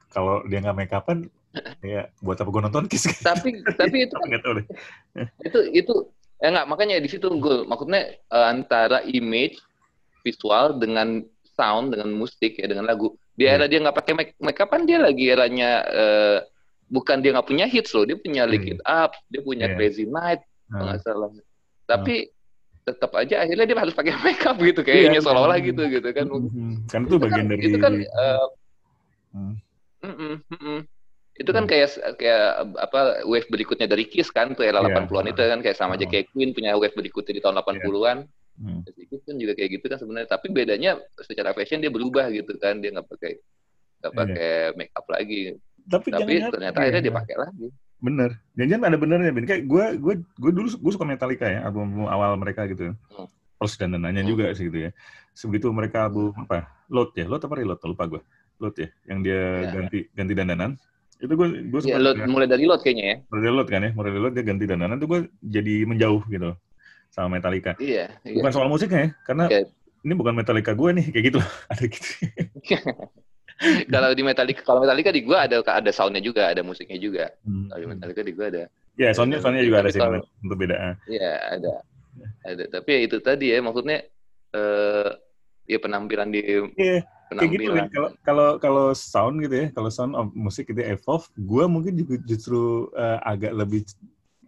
kalau 0.10 0.46
dia 0.46 0.62
nggak 0.62 0.78
make 0.78 0.94
upan 0.94 1.26
ya 1.82 2.08
buat 2.22 2.38
apa 2.38 2.48
gue 2.48 2.62
nonton 2.62 2.86
Kiss 2.86 3.10
Tapi 3.20 3.66
tapi 3.74 4.06
itu 4.06 4.14
kan 4.14 4.38
tahu 4.38 4.54
deh 4.62 4.66
itu 5.42 5.60
itu 5.74 5.94
ya 6.38 6.48
nggak 6.52 6.68
makanya 6.68 6.96
di 6.98 7.10
situ 7.10 7.26
gue 7.28 7.66
maksudnya 7.66 8.02
eh, 8.14 8.46
antara 8.48 9.02
image 9.04 9.58
visual 10.22 10.78
dengan 10.78 11.26
sound 11.52 11.92
dengan 11.92 12.14
musik 12.14 12.56
ya 12.56 12.70
dengan 12.70 12.86
lagu 12.86 13.12
di 13.34 13.44
Hmm. 13.44 13.56
era 13.56 13.66
dia 13.66 13.82
nggak 13.82 13.98
pakai 13.98 14.14
make, 14.14 14.34
make 14.38 14.60
upan 14.60 14.86
dia 14.86 15.02
lagi 15.02 15.26
eranya 15.26 15.70
eh, 15.84 16.38
bukan 16.86 17.18
dia 17.18 17.34
nggak 17.34 17.48
punya 17.48 17.66
hits 17.66 17.92
loh 17.92 18.06
dia 18.06 18.14
punya 18.14 18.46
Lick 18.46 18.62
Hmm. 18.62 18.74
It 18.78 18.82
Up 18.84 19.18
dia 19.26 19.42
punya 19.42 19.66
Iya. 19.66 19.76
Crazy 19.76 20.06
Night 20.06 20.44
kalau 20.72 20.80
Nah, 20.80 20.88
nggak 20.96 21.02
salah 21.04 21.30
tapi 21.84 22.16
tetap 22.82 23.12
aja 23.14 23.36
akhirnya 23.44 23.66
dia 23.68 23.78
harus 23.78 23.94
pakai 23.94 24.14
makeup 24.18 24.58
gitu 24.72 24.82
kayaknya 24.82 25.20
Iya. 25.20 25.26
seolah-olah 25.28 25.60
gitu 25.62 25.84
gitu 25.86 26.08
kan 26.10 26.26
mhm. 26.26 26.88
kan 26.88 27.02
itu 27.06 27.14
itu 27.14 27.16
bagian 27.20 27.46
kan, 27.46 27.52
dari 27.52 27.62
itu 27.62 27.78
kan 27.78 27.94
eh, 28.00 28.46
Hmm. 29.32 29.56
mm-mm, 30.04 30.34
mm-mm. 30.52 30.80
itu 31.40 31.50
kan 31.50 31.64
Hmm. 31.64 31.72
kayak 31.72 31.88
kayak 32.20 32.44
apa 32.76 33.00
wave 33.24 33.48
berikutnya 33.48 33.88
dari 33.88 34.04
Kiss 34.04 34.28
kan 34.28 34.52
tuh 34.52 34.68
era 34.68 34.84
Iya. 34.84 34.92
80-an 35.08 35.28
itu 35.30 35.40
kan 35.40 35.60
kayak 35.64 35.78
sama 35.78 35.96
aja 35.96 36.04
Oh. 36.04 36.12
kayak 36.12 36.28
Queen 36.32 36.52
punya 36.52 36.76
wave 36.76 36.92
berikutnya 36.92 37.34
di 37.36 37.42
tahun 37.42 37.56
80-an 37.60 38.28
Hmm. 38.60 38.84
Jadi 38.84 39.02
Kiss 39.08 39.24
kan 39.24 39.40
juga 39.40 39.56
kayak 39.56 39.70
gitu 39.80 39.86
kan 39.88 39.98
sebenarnya 39.98 40.28
tapi 40.28 40.52
bedanya 40.52 41.00
secara 41.24 41.56
fashion 41.56 41.80
dia 41.80 41.88
berubah 41.88 42.28
gitu 42.30 42.60
kan 42.60 42.84
dia 42.84 42.92
nggak 42.92 43.08
pakai 43.08 43.40
nggak 44.04 44.12
Iya. 44.12 44.20
pakai 44.20 44.52
make 44.76 44.92
up 44.92 45.08
lagi 45.08 45.42
tapi, 45.88 46.08
tapi 46.12 46.34
ternyata 46.46 46.78
iya. 46.78 46.84
akhirnya 46.86 47.04
dia 47.08 47.14
pakai 47.16 47.36
lagi 47.40 47.68
Bener. 48.02 48.42
Jangan 48.58 48.90
ada 48.90 48.98
benernya, 48.98 49.30
Ben. 49.30 49.46
Kayak 49.46 49.70
gue, 49.70 49.86
gue, 50.02 50.14
gue 50.36 50.52
dulu 50.52 50.68
gue 50.74 50.92
suka 50.92 51.06
Metallica 51.06 51.46
ya, 51.46 51.62
album 51.64 52.10
awal 52.10 52.34
mereka 52.36 52.66
gitu. 52.66 52.98
Hmm. 53.14 53.30
Plus 53.62 53.78
dan 53.78 53.94
dananya 53.94 54.26
Hmm. 54.26 54.32
juga 54.34 54.50
sih 54.52 54.68
gitu 54.68 54.90
ya. 54.90 54.92
Sebegitu 55.32 55.70
mereka 55.70 56.10
album 56.10 56.34
apa? 56.36 56.66
Load 56.90 57.14
ya, 57.14 57.30
Load 57.30 57.46
apa 57.46 57.54
Reload? 57.56 57.80
Lupa 57.86 58.10
gue. 58.10 58.22
Load 58.58 58.76
ya, 58.76 58.90
yang 59.06 59.22
dia 59.22 59.38
Ya. 59.38 59.72
ganti 59.72 60.00
ganti 60.12 60.34
dandanan. 60.34 60.72
Itu 61.22 61.38
gue 61.38 61.70
gue 61.70 61.80
ya, 61.86 61.94
suka. 61.94 62.02
load, 62.02 62.18
mulai 62.26 62.50
dari 62.50 62.66
load 62.66 62.82
kayaknya 62.82 63.06
ya 63.06 63.16
Mulai 63.30 63.54
Load 63.54 63.70
kan 63.70 63.82
ya, 63.86 63.92
mulai 63.94 64.10
Load 64.12 64.34
dia 64.34 64.42
ganti 64.42 64.66
dandanan 64.66 64.98
tuh 64.98 65.06
gue 65.06 65.20
jadi 65.40 65.86
menjauh 65.86 66.26
gitu 66.26 66.58
sama 67.14 67.38
Metallica. 67.38 67.78
iya, 67.78 68.10
iya. 68.26 68.34
Bukan 68.42 68.50
soal 68.50 68.66
musiknya 68.66 68.98
ya, 69.06 69.10
karena 69.30 69.46
ini 70.02 70.14
bukan 70.18 70.34
Metallica 70.34 70.74
gue 70.74 70.90
nih, 70.98 71.06
kayak 71.14 71.26
gitu. 71.30 71.40
ada 71.72 71.86
gitu. 71.86 72.10
kalau 73.94 74.10
di 74.12 74.24
Metallica 74.26 74.62
kalau 74.66 74.82
Metallica 74.82 75.14
di 75.14 75.22
gua 75.22 75.46
ada 75.46 75.62
ada 75.62 75.92
soundnya 75.94 76.20
juga 76.20 76.50
ada 76.50 76.62
musiknya 76.62 76.98
juga 76.98 77.26
Hmm. 77.46 77.70
kalau 77.70 77.80
di 77.80 77.88
Metallica 77.94 78.22
di 78.22 78.34
gua 78.34 78.48
ada 78.50 78.64
Ya, 79.00 79.16
soundnya 79.16 79.40
soundnya 79.40 79.64
juga 79.64 79.82
ada 79.82 79.90
sih, 79.90 80.04
untuk 80.44 80.58
beda. 80.60 80.76
ah. 80.76 80.96
Iya 81.08 81.32
ada, 81.58 81.74
ada. 82.44 82.64
Tapi 82.68 82.90
ya 82.92 83.00
itu 83.08 83.18
tadi 83.24 83.46
ya 83.50 83.64
maksudnya 83.64 84.04
eh 84.52 85.10
ya 85.64 85.78
penampilan 85.80 86.28
di 86.28 86.44
Iya. 86.44 87.08
kayak 87.32 87.50
gitu 87.56 87.72
penampilan. 87.72 87.76
kan 87.80 87.88
kalau 87.88 88.10
kalau 88.28 88.48
kalau 88.60 88.86
sound 88.92 89.40
gitu 89.40 89.56
ya 89.56 89.68
kalau 89.72 89.88
sound 89.88 90.14
of 90.20 90.28
musik 90.36 90.68
gitu 90.68 90.84
ya, 90.84 90.92
evolve 90.92 91.24
gue 91.40 91.64
mungkin 91.72 91.96
juga 91.96 92.20
justru 92.28 92.92
eh, 92.94 93.20
agak 93.24 93.56
lebih 93.56 93.88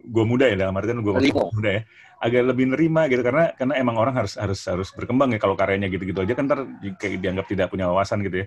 gue 0.04 0.24
muda 0.28 0.44
ya 0.52 0.56
dalam 0.68 0.76
artian 0.76 1.00
gue 1.00 1.12
muda 1.16 1.70
ya 1.80 1.82
agak 2.24 2.42
lebih 2.54 2.72
nerima 2.72 3.04
gitu 3.08 3.20
karena 3.20 3.52
karena 3.52 3.74
emang 3.76 3.96
orang 4.00 4.14
harus 4.16 4.36
harus 4.40 4.60
harus 4.64 4.88
berkembang 4.96 5.36
ya 5.36 5.38
kalau 5.40 5.56
karyanya 5.56 5.92
gitu-gitu 5.92 6.24
aja 6.24 6.32
kan 6.32 6.48
ntar 6.48 6.64
kayak 6.96 7.20
dianggap 7.20 7.46
tidak 7.48 7.66
punya 7.68 7.88
wawasan 7.92 8.24
gitu 8.24 8.44
ya. 8.44 8.46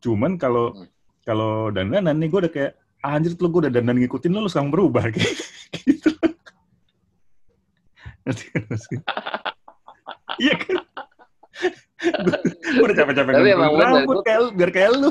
Cuman 0.00 0.40
kalau 0.40 0.72
Hmm. 0.72 0.88
kalau 1.28 1.68
dandanan 1.68 2.16
nih 2.16 2.28
gue 2.32 2.40
udah 2.48 2.52
kayak 2.52 2.72
ah, 3.04 3.20
anjir 3.20 3.36
lu 3.36 3.48
gue 3.52 3.60
udah 3.68 3.72
dandan 3.72 4.00
ngikutin 4.00 4.32
lu 4.32 4.40
lu 4.44 4.48
sekarang 4.48 4.72
berubah. 4.72 5.04
Kayak 5.12 5.84
gitu. 5.84 6.10
Maksudnya? 8.24 9.00
iya 10.44 10.54
kan 10.56 10.76
gue 12.78 12.86
udah 12.86 12.96
capek-capek 12.96 13.32
Tapi 13.34 13.50
emang 13.50 13.70
bener, 13.74 13.86
rambut 13.90 14.14
gua- 14.14 14.24
kayak 14.24 14.38
lu 14.38 14.48
biar 14.54 14.70
kayak 14.70 14.90
lu 14.94 15.10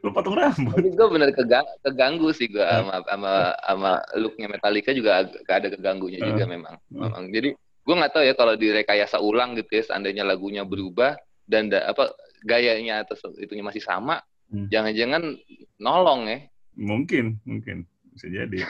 lu 0.00 0.08
potong 0.10 0.34
rambut 0.34 0.72
Tapi 0.72 0.88
gue 0.90 1.06
bener 1.12 1.28
kegang, 1.30 1.66
keganggu 1.84 2.28
sih 2.32 2.48
gue 2.48 2.64
sama 2.64 3.04
sama 3.04 3.32
sama 3.60 3.90
looknya 4.16 4.46
Metallica 4.48 4.90
juga 4.90 5.28
ada 5.28 5.68
keganggunya 5.68 6.24
Eh. 6.24 6.28
juga 6.32 6.44
memang. 6.48 6.74
memang. 6.88 7.28
Jadi 7.28 7.52
gue 7.54 7.94
nggak 7.94 8.12
tahu 8.12 8.24
ya 8.24 8.32
kalau 8.32 8.56
direkayasa 8.56 9.20
ulang 9.20 9.52
gitu 9.54 9.68
ya 9.76 9.82
seandainya 9.84 10.24
lagunya 10.24 10.64
berubah 10.64 11.14
dan 11.44 11.68
da, 11.68 11.84
apa 11.84 12.08
gayanya 12.40 13.04
atau 13.04 13.16
itunya 13.36 13.60
masih 13.60 13.84
sama, 13.84 14.20
hmm. 14.48 14.72
jangan-jangan 14.72 15.36
nolong 15.76 16.24
ya? 16.24 16.38
Mungkin, 16.74 17.36
mungkin 17.44 17.84
bisa 18.12 18.32
jadi. 18.32 18.64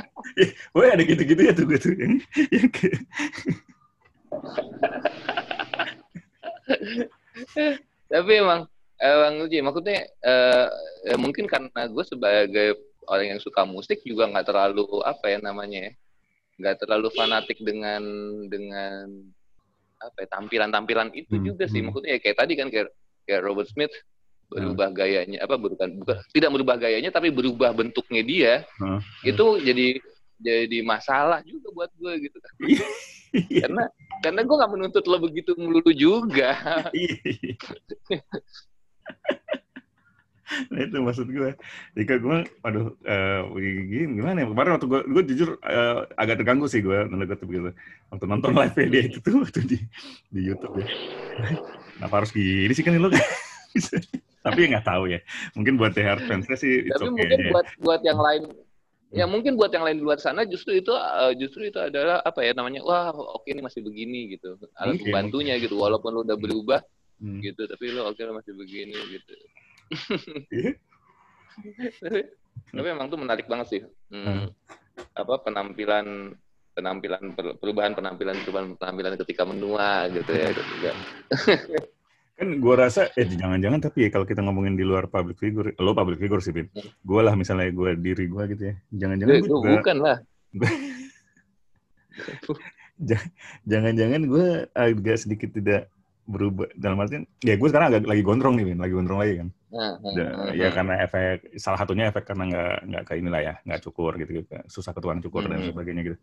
Wah 0.76 0.92
ada 0.92 1.00
gitu-gitu 1.00 1.40
ya 1.40 1.52
tuh 1.56 1.64
gue 1.64 1.78
tuh 1.80 1.92
yang, 1.96 2.20
yang 2.52 2.68
ke... 2.76 2.88
Tapi 8.12 8.32
emang 8.38 8.68
emang 9.02 9.32
lucu 9.42 9.58
maksudnya 9.58 10.06
uh, 10.22 10.68
ya 11.02 11.16
mungkin 11.18 11.50
karena 11.50 11.90
gue 11.90 12.04
sebagai 12.06 12.68
orang 13.10 13.34
yang 13.34 13.40
suka 13.42 13.66
musik 13.66 13.98
juga 14.06 14.30
nggak 14.30 14.46
terlalu 14.46 14.86
apa 15.02 15.26
ya 15.26 15.38
namanya 15.42 15.90
ya 15.90 15.92
nggak 16.62 16.76
terlalu 16.86 17.08
fanatik 17.10 17.58
dengan 17.58 18.02
dengan 18.46 19.10
apa 19.98 20.18
ya, 20.22 20.28
tampilan-tampilan 20.30 21.10
itu 21.14 21.34
hmm, 21.34 21.44
juga 21.46 21.64
sih 21.66 21.82
hmm. 21.82 21.86
maksudnya 21.90 22.10
ya 22.14 22.20
kayak 22.22 22.36
tadi 22.38 22.52
kan 22.54 22.68
kayak 22.70 22.88
kayak 23.26 23.42
Robert 23.42 23.66
Smith 23.70 23.94
berubah 24.52 24.92
hmm. 24.92 24.98
gayanya 24.98 25.38
apa 25.42 25.54
bukan 25.56 25.88
bukan 25.98 26.16
tidak 26.30 26.50
merubah 26.52 26.76
gayanya 26.78 27.10
tapi 27.10 27.32
berubah 27.32 27.74
bentuknya 27.74 28.22
dia 28.22 28.52
hmm. 28.78 29.00
itu 29.26 29.46
jadi 29.64 29.86
jadi 30.42 30.78
masalah 30.82 31.40
juga 31.46 31.70
buat 31.74 31.90
gue 31.96 32.12
gitu 32.28 32.38
kan 32.38 32.54
karena 33.62 33.84
karena 34.22 34.40
gue 34.46 34.56
nggak 34.56 34.72
menuntut 34.72 35.04
lo 35.10 35.18
begitu 35.18 35.52
melulu 35.58 35.90
juga. 35.90 36.56
Nah 40.68 40.84
itu 40.84 41.00
maksud 41.00 41.26
gue 41.32 41.56
jika 41.96 42.20
gue 42.20 42.44
aduh 42.60 42.92
uh, 43.08 43.40
gimana 44.12 44.44
ya? 44.44 44.46
Kemarin 44.52 44.70
waktu 44.76 44.86
gue 44.88 45.00
gue 45.08 45.22
jujur 45.32 45.56
uh, 45.64 46.04
agak 46.20 46.44
terganggu 46.44 46.68
sih 46.68 46.84
gue 46.84 47.08
nonton 47.08 47.40
begitu. 47.48 47.72
Waktu 48.12 48.24
nonton 48.28 48.52
live 48.52 48.76
dia 48.76 49.02
itu 49.08 49.18
tuh 49.24 49.40
waktu 49.40 49.60
di 49.64 49.78
di 50.28 50.40
YouTube 50.52 50.84
ya. 50.84 50.86
Kenapa 51.96 52.14
harus 52.20 52.30
gini 52.36 52.72
sih 52.76 52.84
kan 52.84 53.00
lo 53.00 53.08
kan 53.08 53.22
tapi 54.44 54.58
ya 54.66 54.66
nggak 54.76 54.86
tahu 54.86 55.04
ya. 55.08 55.20
Mungkin 55.56 55.80
buat 55.80 55.96
THR 55.96 56.20
fans 56.28 56.46
sih 56.60 56.84
tapi 56.84 57.00
okay. 57.00 57.08
mungkin 57.08 57.38
buat 57.48 57.66
buat 57.80 58.00
yang 58.04 58.20
lain 58.20 58.42
ya 59.12 59.28
mungkin 59.28 59.60
buat 59.60 59.68
yang 59.70 59.84
lain 59.84 60.00
di 60.00 60.04
luar 60.04 60.16
sana 60.16 60.48
justru 60.48 60.80
itu 60.80 60.90
uh, 60.92 61.36
justru 61.36 61.68
itu 61.68 61.76
adalah 61.76 62.24
apa 62.24 62.40
ya 62.40 62.56
namanya 62.56 62.80
wah 62.80 63.12
oke 63.12 63.44
okay, 63.44 63.52
ini 63.52 63.60
masih 63.60 63.84
begini 63.84 64.36
gitu. 64.36 64.56
Alat 64.80 64.98
okay, 64.98 65.12
bantunya 65.12 65.60
okay. 65.60 65.68
gitu 65.68 65.76
walaupun 65.76 66.16
lo 66.16 66.20
udah 66.24 66.36
berubah 66.40 66.80
hmm. 67.20 67.40
gitu 67.44 67.68
tapi 67.68 67.92
lo 67.92 68.08
oke 68.08 68.16
okay, 68.16 68.32
masih 68.32 68.52
begini 68.56 68.96
gitu. 69.12 69.34
Tapi 72.72 72.88
memang 72.88 73.12
tuh 73.12 73.20
menarik 73.20 73.44
banget 73.44 73.66
sih. 73.68 73.80
Hmm, 74.08 74.24
hmm. 74.24 74.46
apa 75.12 75.34
penampilan 75.44 76.36
penampilan 76.72 77.36
perubahan 77.36 77.92
penampilan 77.92 78.36
perubahan 78.44 78.68
penampilan 78.80 79.14
ketika 79.20 79.44
menua 79.44 80.08
gitu 80.08 80.32
ya 80.32 80.46
itu 80.52 80.62
juga 80.76 80.92
kan 82.42 82.58
gue 82.58 82.74
rasa 82.74 83.06
eh 83.14 83.30
jangan-jangan 83.30 83.78
tapi 83.78 84.02
ya 84.02 84.08
kalau 84.10 84.26
kita 84.26 84.42
ngomongin 84.42 84.74
di 84.74 84.82
luar 84.82 85.06
public 85.06 85.38
figure 85.38 85.70
lo 85.78 85.94
public 85.94 86.18
figure 86.18 86.42
sih 86.42 86.50
bin 86.50 86.66
hmm. 86.74 87.06
gue 87.06 87.20
lah 87.22 87.38
misalnya 87.38 87.70
gue 87.70 87.94
diri 87.94 88.26
gue 88.26 88.42
gitu 88.50 88.62
ya. 88.66 88.74
Jangan-jangan 88.90 89.34
gue 89.38 89.46
juga 89.46 89.68
bukan 89.78 89.96
lah. 90.02 90.18
Jangan-jangan 93.70 94.20
gue 94.26 94.46
agak 94.74 95.16
sedikit 95.22 95.54
tidak 95.54 95.86
berubah. 96.26 96.66
Dalam 96.74 96.98
artian 96.98 97.30
ya 97.46 97.54
gue 97.54 97.68
sekarang 97.70 97.94
agak 97.94 98.10
lagi 98.10 98.22
gondrong 98.26 98.58
nih 98.58 98.74
Bin. 98.74 98.78
lagi 98.82 98.94
gondrong 98.94 99.20
lagi 99.22 99.34
kan. 99.38 99.48
Uh, 99.72 99.96
uh, 100.02 100.12
uh, 100.12 100.52
ya 100.52 100.68
karena 100.68 101.00
efek 101.00 101.56
salah 101.56 101.80
satunya 101.80 102.12
efek 102.12 102.28
karena 102.28 102.44
nggak 102.50 102.76
nggak 102.92 103.02
kayak 103.08 103.18
inilah 103.22 103.40
ya 103.40 103.54
nggak 103.62 103.80
cukur 103.86 104.18
gitu 104.18 104.42
gitu. 104.42 104.50
Susah 104.66 104.90
ketuan 104.90 105.22
cukur 105.22 105.46
dan 105.46 105.62
sebagainya 105.62 106.02
gitu. 106.10 106.18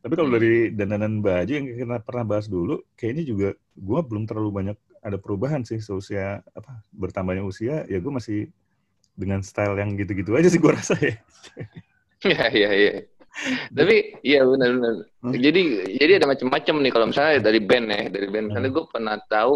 Tapi 0.00 0.14
kalau 0.16 0.30
dari 0.32 0.72
dandanan 0.72 1.20
baju 1.20 1.52
yang 1.52 1.66
kita 1.66 2.00
pernah 2.06 2.24
bahas 2.24 2.46
dulu 2.48 2.80
kayaknya 2.94 3.26
juga 3.26 3.48
gue 3.58 4.00
belum 4.00 4.24
terlalu 4.24 4.50
banyak 4.54 4.76
ada 5.00 5.16
perubahan 5.16 5.64
sih 5.64 5.80
seusia 5.80 6.44
apa 6.52 6.84
bertambahnya 6.92 7.44
usia 7.44 7.88
ya 7.88 7.98
gue 8.00 8.12
masih 8.12 8.52
dengan 9.16 9.40
style 9.40 9.76
yang 9.76 9.96
gitu-gitu 9.96 10.36
aja 10.36 10.48
sih 10.48 10.60
gue 10.60 10.72
rasa 10.72 10.96
ya 11.00 11.16
Iya, 12.20 12.44
iya, 12.52 12.70
iya. 12.76 12.92
Tapi 13.72 14.20
iya 14.26 14.44
benar-benar. 14.44 15.08
Hmm. 15.24 15.32
Jadi 15.32 15.62
jadi 15.96 16.12
ada 16.20 16.26
macam-macam 16.28 16.74
nih 16.84 16.92
kalau 16.92 17.06
misalnya 17.08 17.40
dari 17.40 17.60
band 17.62 17.86
ya, 17.88 18.02
dari 18.12 18.26
band 18.28 18.52
misalnya 18.52 18.70
hmm. 18.70 18.76
gue 18.76 18.84
pernah 18.90 19.16
tahu 19.30 19.54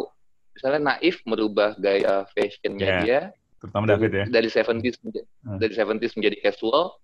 misalnya 0.55 0.81
Naif 0.95 1.17
merubah 1.27 1.75
gaya 1.77 2.25
fashionnya 2.33 2.87
yeah. 2.87 3.03
dia 3.03 3.21
terutama 3.59 3.85
David 3.91 4.13
ya. 4.13 4.25
Dari 4.31 4.49
70s 4.49 4.97
hmm. 5.03 5.59
dari 5.59 5.73
70s 5.75 6.15
menjadi 6.17 6.37
casual 6.49 6.97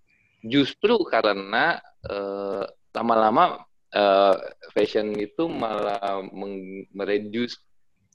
justru 0.47 0.97
karena 1.05 1.77
uh, 2.09 2.65
lama-lama 2.95 3.61
uh, 3.93 4.35
fashion 4.73 5.13
itu 5.19 5.45
malah 5.51 6.23
mereduce 6.95 7.59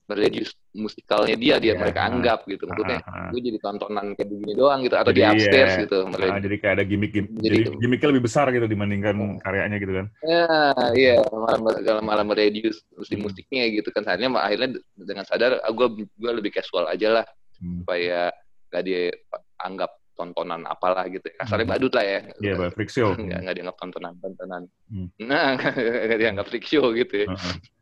mereduce 0.07 0.55
musikalnya 0.71 1.35
dia 1.35 1.55
dia 1.59 1.75
yeah. 1.75 1.81
mereka 1.83 2.01
anggap 2.07 2.47
gitu 2.47 2.63
maksudnya 2.71 3.03
uh, 3.03 3.11
uh, 3.11 3.35
uh. 3.35 3.43
jadi 3.43 3.59
tontonan 3.59 4.07
kayak 4.15 4.29
begini 4.31 4.53
doang 4.55 4.81
gitu 4.87 4.95
atau 4.95 5.11
jadi, 5.11 5.19
di 5.19 5.23
upstairs 5.35 5.73
yeah. 5.75 5.83
gitu 5.83 5.99
uh, 6.07 6.39
jadi 6.39 6.57
kayak 6.63 6.75
ada 6.79 6.85
gimmick, 6.87 7.11
gimmick 7.11 7.33
jadi, 7.43 7.59
jadi 7.67 7.79
gimmicknya 7.83 8.09
lebih 8.15 8.25
besar 8.31 8.47
gitu 8.55 8.67
dibandingkan 8.71 9.15
uh, 9.19 9.35
karyanya 9.43 9.79
gitu 9.83 9.93
kan 9.99 10.07
ya 10.23 10.47
iya 10.95 11.17
malah 11.35 11.59
malah 12.07 12.25
mereduce 12.25 12.87
musik 12.95 13.19
musiknya 13.19 13.67
gitu 13.75 13.89
kan 13.91 14.07
akhirnya 14.07 14.31
akhirnya 14.39 14.69
dengan 14.95 15.25
sadar 15.27 15.59
ah, 15.59 15.73
gue 15.75 16.07
gue 16.07 16.33
lebih 16.39 16.55
casual 16.55 16.87
aja 16.87 17.23
lah 17.23 17.27
hmm. 17.59 17.83
supaya 17.83 18.31
gak 18.71 18.83
dia 18.87 19.11
anggap 19.59 19.91
tontonan 20.17 20.65
apalah 20.65 21.05
gitu 21.13 21.29
kasarnya 21.37 21.67
hmm. 21.69 21.75
badut 21.77 21.93
lah 21.93 22.05
ya 22.07 22.21
iya 22.41 22.53
yeah, 22.57 22.71
freak 22.73 22.89
show 22.89 23.13
nggak 23.13 23.41
nggak 23.45 23.55
dianggap 23.61 23.77
tontonan 23.77 24.15
tontonan 24.23 24.63
hmm. 24.89 25.09
nah 25.21 25.59
nggak 26.09 26.19
dianggap 26.19 26.47
freak 26.49 26.65
show 26.65 26.89
gitu 26.97 27.27
ya 27.27 27.27
uh, 27.29 27.37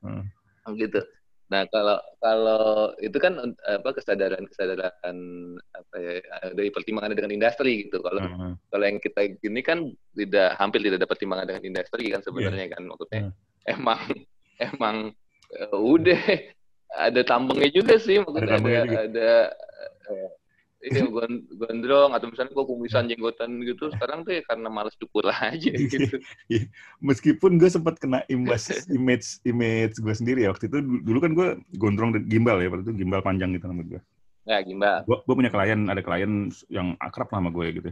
uh, 0.09 0.23
uh. 0.66 0.73
gitu 0.75 0.99
Nah 1.53 1.69
kalau 1.69 2.01
kalau 2.23 2.93
itu 3.05 3.17
kan 3.21 3.37
apa 3.69 3.89
kesadaran 3.93 4.49
kesadaran 4.49 5.17
apa 5.77 5.97
ya 6.01 6.15
dari 6.57 6.71
pertimbangan 6.73 7.13
dengan 7.13 7.37
industri 7.37 7.89
gitu. 7.89 8.01
Kalau 8.01 8.21
uh 8.21 8.33
-huh. 8.33 8.53
kalau 8.73 8.85
yang 8.85 8.99
kita 9.01 9.37
gini 9.41 9.61
kan 9.61 9.93
tidak 10.17 10.57
hampir 10.57 10.81
tidak 10.81 11.05
ada 11.05 11.11
pertimbangan 11.11 11.47
dengan 11.51 11.65
industri 11.69 12.09
kan 12.09 12.25
sebenarnya 12.25 12.65
yeah. 12.69 12.73
kan 12.73 12.83
maksudnya 12.89 13.23
uh. 13.29 13.33
emang 13.75 14.01
emang 14.73 14.97
uh, 15.61 15.79
udah 15.79 16.23
ada 16.95 17.21
tambangnya 17.27 17.71
juga 17.75 17.99
sih 17.99 18.23
maksudnya 18.23 18.57
ada 18.57 18.71
ada, 18.87 18.99
ada 19.11 19.31
uh, 20.09 20.29
iya 20.85 21.09
gondrong 21.09 22.12
atau 22.12 22.26
misalnya 22.29 22.53
gue 22.53 22.67
kumisan 22.69 23.09
jenggotan 23.09 23.57
gitu 23.64 23.88
sekarang 23.97 24.21
tuh 24.23 24.37
ya 24.37 24.43
karena 24.45 24.69
malas 24.69 24.93
cukur 25.00 25.33
aja 25.33 25.73
gitu. 25.73 26.21
Iya. 26.53 26.69
Meskipun 27.00 27.57
gue 27.57 27.71
sempat 27.73 27.97
kena 27.97 28.21
imbas 28.29 28.69
image 28.93 29.41
image 29.49 29.97
gue 29.97 30.14
sendiri 30.14 30.45
ya 30.45 30.53
waktu 30.53 30.69
itu 30.69 30.79
dulu 30.81 31.19
kan 31.25 31.33
gue 31.33 31.49
gondrong 31.81 32.12
dan 32.12 32.29
gimbal 32.29 32.61
ya 32.61 32.69
waktu 32.69 32.85
itu 32.85 32.95
gimbal 33.00 33.25
panjang 33.25 33.57
gitu 33.57 33.64
nama 33.64 33.83
gue. 33.83 34.00
Ya 34.45 34.61
gimbal. 34.61 35.09
Gue, 35.09 35.19
gue 35.25 35.35
punya 35.35 35.50
klien 35.50 35.81
ada 35.88 36.03
klien 36.05 36.53
yang 36.69 36.93
akrab 37.00 37.33
sama 37.33 37.49
gue 37.49 37.67
gitu. 37.81 37.91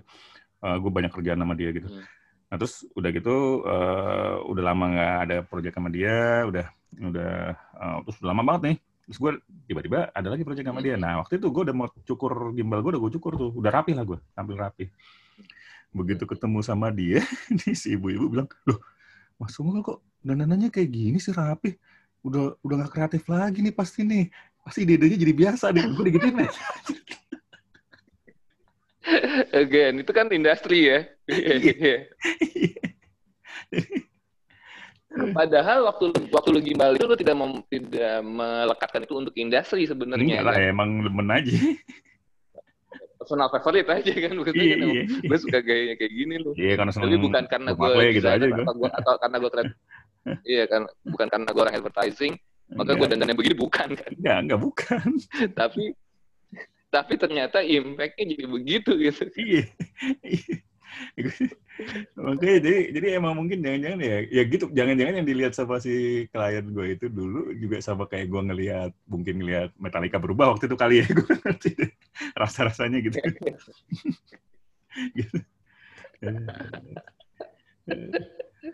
Uh, 0.60 0.76
gue 0.78 0.90
banyak 0.92 1.10
kerjaan 1.10 1.40
sama 1.40 1.56
dia 1.56 1.72
gitu. 1.72 1.88
Hmm. 1.88 2.04
Nah 2.52 2.56
terus 2.60 2.84
udah 2.92 3.10
gitu 3.16 3.64
uh, 3.64 4.44
udah 4.44 4.62
lama 4.62 4.84
nggak 4.92 5.14
ada 5.24 5.36
proyek 5.48 5.72
sama 5.72 5.88
dia, 5.88 6.44
udah 6.44 6.66
udah 6.92 7.56
uh, 7.80 7.96
terus 8.04 8.20
udah 8.20 8.30
lama 8.36 8.42
banget 8.44 8.62
nih 8.68 8.76
terus 9.02 9.18
gue 9.18 9.32
tiba-tiba 9.66 10.10
ada 10.14 10.28
lagi 10.30 10.46
proyek 10.46 10.66
sama 10.66 10.80
dia. 10.80 10.94
Nah 10.94 11.22
waktu 11.24 11.42
itu 11.42 11.46
gue 11.50 11.62
udah 11.70 11.76
mau 11.76 11.88
cukur 12.06 12.54
gimbal 12.54 12.80
gue 12.80 12.90
udah 12.96 13.02
gue 13.02 13.12
cukur 13.18 13.32
tuh. 13.38 13.50
Udah 13.54 13.70
rapi 13.70 13.92
lah 13.92 14.04
gue 14.06 14.18
tampil 14.32 14.56
rapi. 14.56 14.84
Begitu 15.92 16.24
ketemu 16.24 16.58
sama 16.64 16.88
dia 16.88 17.20
nih 17.58 17.74
si 17.74 17.98
ibu-ibu 17.98 18.30
bilang 18.30 18.48
loh 18.64 18.80
mas 19.36 19.58
Sungguh 19.58 19.82
kok 19.82 19.98
dandanannya 20.22 20.70
kayak 20.70 20.90
gini 20.90 21.18
sih 21.18 21.34
rapi. 21.34 21.74
Udah 22.22 22.54
udah 22.62 22.86
gak 22.86 22.92
kreatif 22.94 23.26
lagi 23.26 23.58
nih 23.60 23.74
pasti 23.74 24.06
nih. 24.06 24.30
Pasti 24.62 24.86
ide-idenya 24.86 25.18
jadi 25.18 25.34
biasa 25.34 25.74
deh. 25.74 25.82
Gue 25.92 26.04
digituin 26.06 26.38
nih 26.38 26.50
Again, 29.50 29.98
itu 29.98 30.12
kan 30.14 30.30
industri 30.30 30.86
ya. 30.86 31.10
Iya. 31.26 32.06
iya. 35.12 35.32
Padahal 35.36 35.78
waktu 35.88 36.04
waktu 36.32 36.48
lu 36.52 36.60
gimbal 36.60 36.96
itu 36.96 37.04
lu 37.04 37.16
tidak 37.16 37.36
mem, 37.36 37.52
tidak 37.68 38.14
melekatkan 38.24 39.00
itu 39.04 39.14
untuk 39.16 39.34
industri 39.36 39.84
sebenarnya. 39.84 40.42
Enggak 40.42 40.44
lah, 40.48 40.54
kan? 40.56 40.70
emang 40.72 40.90
demen 41.04 41.28
aja. 41.28 41.54
Personal 43.20 43.48
favorite 43.54 43.86
aja 43.86 44.12
kan, 44.18 44.32
bukan 44.34 44.52
iya, 44.58 44.74
kan 44.74 44.88
iya. 44.90 45.04
gue 45.06 45.38
suka 45.38 45.58
gayanya 45.62 45.94
kayak 45.94 46.12
gini 46.12 46.34
loh. 46.42 46.54
Iya, 46.58 46.74
karena 46.74 46.90
Tapi 46.90 47.16
bukan 47.22 47.44
karena 47.46 47.70
gue 47.70 47.92
gitu 48.18 48.26
aja 48.26 48.44
atau, 48.50 48.74
gua, 48.74 48.90
atau 48.90 49.14
karena 49.22 49.36
gue 49.38 49.50
keren. 49.54 49.68
iya 50.54 50.64
kan, 50.66 50.82
bukan 51.06 51.26
karena 51.30 51.48
gue 51.54 51.62
orang 51.62 51.76
advertising, 51.78 52.32
maka 52.74 52.98
gue 52.98 53.06
dandannya 53.06 53.36
begini 53.38 53.56
bukan 53.56 53.88
kan. 53.94 54.10
Enggak, 54.18 54.38
enggak 54.42 54.60
bukan. 54.60 55.08
tapi 55.60 55.84
tapi 56.92 57.16
ternyata 57.16 57.64
impactnya 57.64 58.36
jadi 58.36 58.44
begitu 58.50 58.92
gitu. 59.00 59.24
Iya. 59.38 59.64
Makanya 62.16 62.58
jadi 62.60 62.80
jadi 62.92 63.06
emang 63.16 63.34
mungkin 63.36 63.64
jangan-jangan 63.64 64.00
ya 64.04 64.16
ya 64.28 64.42
gitu 64.44 64.68
jangan-jangan 64.76 65.14
yang 65.22 65.28
dilihat 65.28 65.52
sama 65.56 65.80
si 65.80 66.26
klien 66.28 66.68
gue 66.68 66.86
itu 67.00 67.06
dulu 67.08 67.52
juga 67.56 67.80
sama 67.80 68.04
kayak 68.04 68.28
gue 68.28 68.42
ngelihat 68.52 68.90
mungkin 69.08 69.40
ngelihat 69.40 69.70
Metallica 69.80 70.20
berubah 70.20 70.52
waktu 70.52 70.68
itu 70.68 70.76
kali 70.76 71.00
ya 71.00 71.06
gue 71.18 71.32
ngerti 71.32 71.70
rasa-rasanya 72.36 72.98
gitu. 73.00 73.18
gitu. 75.16 75.38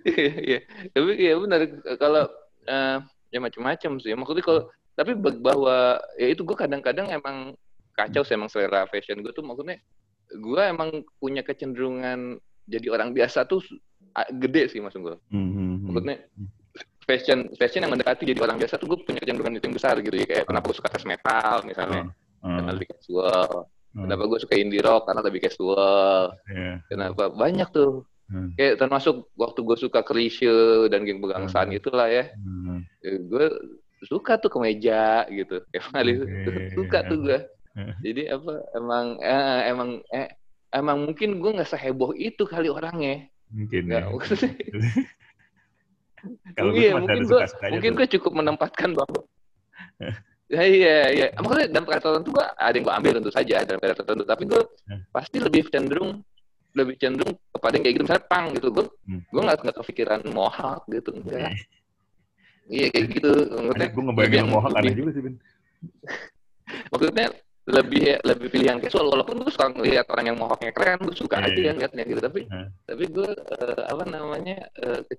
Iya, 0.05 0.61
tapi 0.93 1.11
ya 1.17 1.33
benar 1.41 1.61
kalau 1.97 2.29
uh, 2.69 2.99
ya 3.33 3.39
macam-macam 3.41 3.93
sih. 4.03 4.13
Maksudnya 4.13 4.45
kalau 4.45 4.63
tapi 4.99 5.15
bahwa 5.17 6.03
ya 6.19 6.29
itu 6.35 6.43
gue 6.43 6.59
kadang-kadang 6.59 7.09
emang 7.15 7.55
kacau 7.95 8.27
sih 8.27 8.35
emang 8.35 8.51
selera 8.51 8.87
fashion 8.91 9.23
gue 9.23 9.31
tuh 9.31 9.47
maksudnya 9.47 9.79
gue 10.31 10.63
emang 10.63 11.07
punya 11.23 11.47
kecenderungan 11.47 12.43
jadi 12.69 12.87
orang 12.93 13.17
biasa 13.17 13.49
tuh 13.49 13.65
gede 14.37 14.69
sih 14.69 14.81
maksud 14.85 15.01
gue. 15.01 15.17
Mm-hmm. 15.33 15.69
Maksudnya 15.89 16.17
fashion 17.09 17.39
fashion 17.57 17.83
yang 17.89 17.93
mendekati 17.97 18.29
jadi 18.29 18.41
orang 18.45 18.61
biasa 18.61 18.77
tuh 18.77 18.87
gue 18.93 18.99
punya 19.01 19.25
kecenderungan 19.25 19.57
itu 19.57 19.67
yang 19.73 19.77
besar 19.81 19.95
gitu 20.05 20.17
ya 20.21 20.27
kayak 20.29 20.45
kenapa 20.45 20.65
gue 20.69 20.77
suka 20.77 20.93
tes 20.93 21.09
metal 21.09 21.57
misalnya 21.65 22.13
uh, 22.45 22.49
karena 22.53 22.71
lebih 22.77 22.89
casual. 22.93 23.51
Kenapa 23.99 24.23
gue 24.31 24.39
suka 24.39 24.55
indie 24.55 24.85
rock 24.85 25.11
karena 25.11 25.23
lebih 25.27 25.41
casual. 25.49 26.37
Yeah. 26.47 26.77
Kenapa 26.87 27.35
banyak 27.35 27.69
tuh 27.73 28.07
Hmm. 28.29 28.53
Kayak 28.61 28.77
termasuk 28.85 29.33
waktu 29.41 29.61
gue 29.65 29.77
suka 29.81 30.05
kerishe 30.05 30.53
dan 30.93 31.09
geng 31.09 31.25
begangsaan 31.25 31.73
hmm. 31.73 31.81
itulah 31.81 32.13
ya. 32.13 32.29
Hmm. 32.37 32.85
ya 33.01 33.17
gue 33.25 33.47
suka 34.05 34.37
tuh 34.37 34.53
kemeja 34.53 35.25
gitu. 35.33 35.65
Kayak 35.73 35.85
kali 35.89 36.13
okay. 36.21 36.69
suka 36.77 36.99
tuh 37.09 37.19
gue. 37.25 37.39
Hmm. 37.73 37.97
Jadi 38.05 38.23
apa 38.29 38.53
emang 38.77 39.07
eh, 39.25 39.61
emang 39.73 39.91
eh, 40.13 40.29
emang 40.75 41.09
mungkin 41.09 41.41
gue 41.41 41.51
nggak 41.61 41.71
seheboh 41.71 42.13
itu 42.17 42.45
kali 42.45 42.69
orangnya. 42.69 43.29
Mungkin. 43.53 43.89
Gak, 43.89 44.05
ya. 44.05 44.09
Kalau 46.59 46.75
iya, 46.75 46.99
mungkin 46.99 47.31
gue 47.31 47.41
mungkin 47.71 47.95
gue 47.95 48.07
cukup 48.19 48.33
menempatkan 48.35 48.91
bahwa 48.97 49.23
Ya, 50.49 50.65
iya, 50.65 51.13
iya. 51.13 51.27
Maksudnya 51.37 51.69
dalam 51.69 51.85
peraturan 51.85 52.25
tertentu 52.25 52.41
gue 52.41 52.47
ada 52.57 52.73
yang 52.73 52.89
gue 52.89 52.95
ambil 52.97 53.21
tentu 53.21 53.29
saja 53.29 53.69
dalam 53.69 53.85
peraturan 53.85 54.01
tertentu. 54.01 54.25
Tapi 54.25 54.49
gue 54.49 54.65
hmm. 54.65 55.13
pasti 55.13 55.37
lebih 55.45 55.69
cenderung 55.69 56.25
lebih 56.77 56.95
cenderung 57.01 57.35
kepada 57.51 57.73
yang 57.75 57.85
kayak 57.85 57.95
gitu 57.97 58.05
misalnya 58.05 58.27
pang 58.29 58.47
gitu 58.53 58.69
gue 58.71 58.87
hmm. 58.87 59.21
gue 59.33 59.43
nggak 59.43 59.57
nggak 59.65 59.77
kepikiran 59.83 60.21
mohawk 60.31 60.83
gitu 60.93 61.11
enggak 61.17 61.53
iya 62.69 62.87
kayak 62.93 63.07
gitu 63.17 63.31
maksudnya 63.57 63.91
gue 63.91 64.03
ngebayangin 64.05 64.47
mohawk 64.47 64.73
aneh 64.77 64.95
juga 64.95 65.11
sih 65.17 65.23
Ben 65.25 65.35
maksudnya 66.93 67.27
lebih 67.69 68.17
lebih 68.25 68.47
pilih 68.49 68.67
yang 68.73 68.81
casual 68.81 69.13
walaupun 69.13 69.45
gue 69.45 69.53
suka 69.53 69.69
ngeliat 69.77 70.09
orang 70.09 70.33
yang 70.33 70.39
mohawknya 70.41 70.73
keren 70.73 71.05
gue 71.05 71.17
suka 71.17 71.37
yeah, 71.37 71.49
aja 71.53 71.61
yeah. 71.61 71.75
ngeliatnya 71.77 72.05
gitu 72.09 72.21
tapi 72.25 72.41
yeah. 72.49 72.67
tapi 72.89 73.05
gue 73.13 73.31
uh, 73.31 73.83
apa 73.93 74.05
namanya 74.09 74.57
uh, 74.81 75.01
ke, 75.05 75.15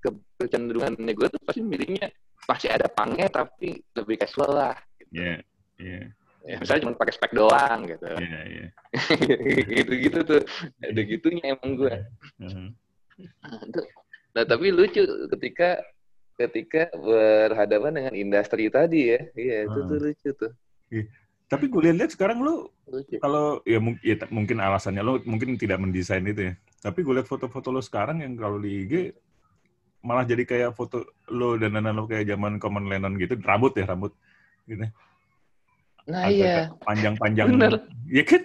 ke 0.00 0.10
kecenderungannya 0.40 1.12
gue 1.12 1.28
tuh 1.28 1.40
pasti 1.44 1.60
milihnya 1.60 2.08
pasti 2.48 2.66
ada 2.72 2.88
pangnya 2.88 3.28
tapi 3.28 3.78
lebih 3.94 4.16
casual 4.18 4.50
lah 4.56 4.76
gitu. 4.98 5.20
yeah, 5.20 5.38
yeah 5.76 6.08
ya 6.42 6.58
misalnya 6.58 6.82
cuma 6.86 6.98
pakai 6.98 7.14
spek 7.14 7.32
doang 7.34 7.78
gitu 7.86 8.06
iya 8.18 8.40
iya 8.50 8.66
gitu-gitu 9.78 10.18
tuh 10.26 10.42
ada 10.82 11.00
gitunya 11.06 11.54
emang 11.54 11.78
gue 11.78 11.94
uh-huh. 12.42 12.68
nah 14.34 14.42
tapi 14.42 14.74
lucu 14.74 15.06
ketika 15.38 15.78
ketika 16.34 16.90
berhadapan 16.98 17.92
dengan 17.94 18.14
industri 18.18 18.66
tadi 18.72 19.14
ya 19.14 19.20
iya 19.38 19.56
itu 19.70 19.78
tuh 19.86 19.98
uh. 19.98 20.02
lucu 20.02 20.28
tuh 20.34 20.52
iya. 20.90 21.04
Tapi 21.52 21.68
gue 21.68 21.80
lihat-lihat 21.84 22.16
sekarang 22.16 22.40
lo 22.40 22.72
kalau 23.20 23.60
ya, 23.68 23.76
ya 24.00 24.16
mungkin 24.32 24.56
alasannya 24.56 25.04
lo 25.04 25.20
mungkin 25.28 25.60
tidak 25.60 25.84
mendesain 25.84 26.24
itu 26.24 26.48
ya 26.48 26.54
tapi 26.80 27.04
gue 27.04 27.12
lihat 27.20 27.28
foto-foto 27.28 27.68
lo 27.68 27.84
sekarang 27.84 28.24
yang 28.24 28.40
kalau 28.40 28.56
di 28.56 28.88
IG 28.88 29.12
malah 30.00 30.24
jadi 30.24 30.48
kayak 30.48 30.70
foto 30.72 31.04
lo 31.28 31.60
dan 31.60 31.76
anak 31.76 31.92
lo 31.92 32.08
kayak 32.08 32.24
zaman 32.32 32.56
Common 32.56 32.88
Lennon 32.88 33.20
gitu 33.20 33.36
rambut 33.44 33.76
ya 33.76 33.84
rambut 33.84 34.16
gitu 34.64 34.88
Nah 36.08 36.26
iya. 36.26 36.70
Panjang-panjang. 36.82 37.46
Bener. 37.54 37.74
Iya 38.10 38.22
kan? 38.26 38.42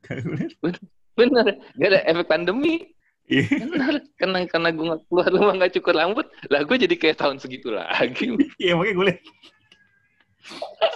bener. 0.60 0.80
Bener. 1.16 1.46
Gak 1.80 1.88
ada 1.88 2.00
efek 2.04 2.26
pandemi. 2.28 2.92
Iya. 3.30 3.64
Bener. 3.64 3.94
Karena, 4.20 4.38
karena 4.44 4.68
gue 4.74 4.84
gak 4.84 5.02
keluar 5.08 5.28
rumah 5.32 5.54
gak 5.64 5.72
cukur 5.80 5.94
rambut, 5.96 6.26
lah 6.52 6.60
gue 6.60 6.76
jadi 6.76 6.94
kayak 7.00 7.16
tahun 7.20 7.40
segitu 7.40 7.72
lagi. 7.72 8.36
Iya 8.60 8.76
makanya 8.76 8.94
gue 8.96 9.06
liat. 9.12 9.20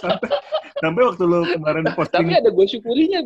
Sampai, 0.01 0.29
sampai 0.81 1.01
waktu 1.05 1.23
lo 1.23 1.39
kemarin 1.45 1.85
posting. 1.93 2.25
Tapi 2.25 2.33
ada 2.35 2.49
gue 2.49 2.65
syukurinya. 2.67 3.19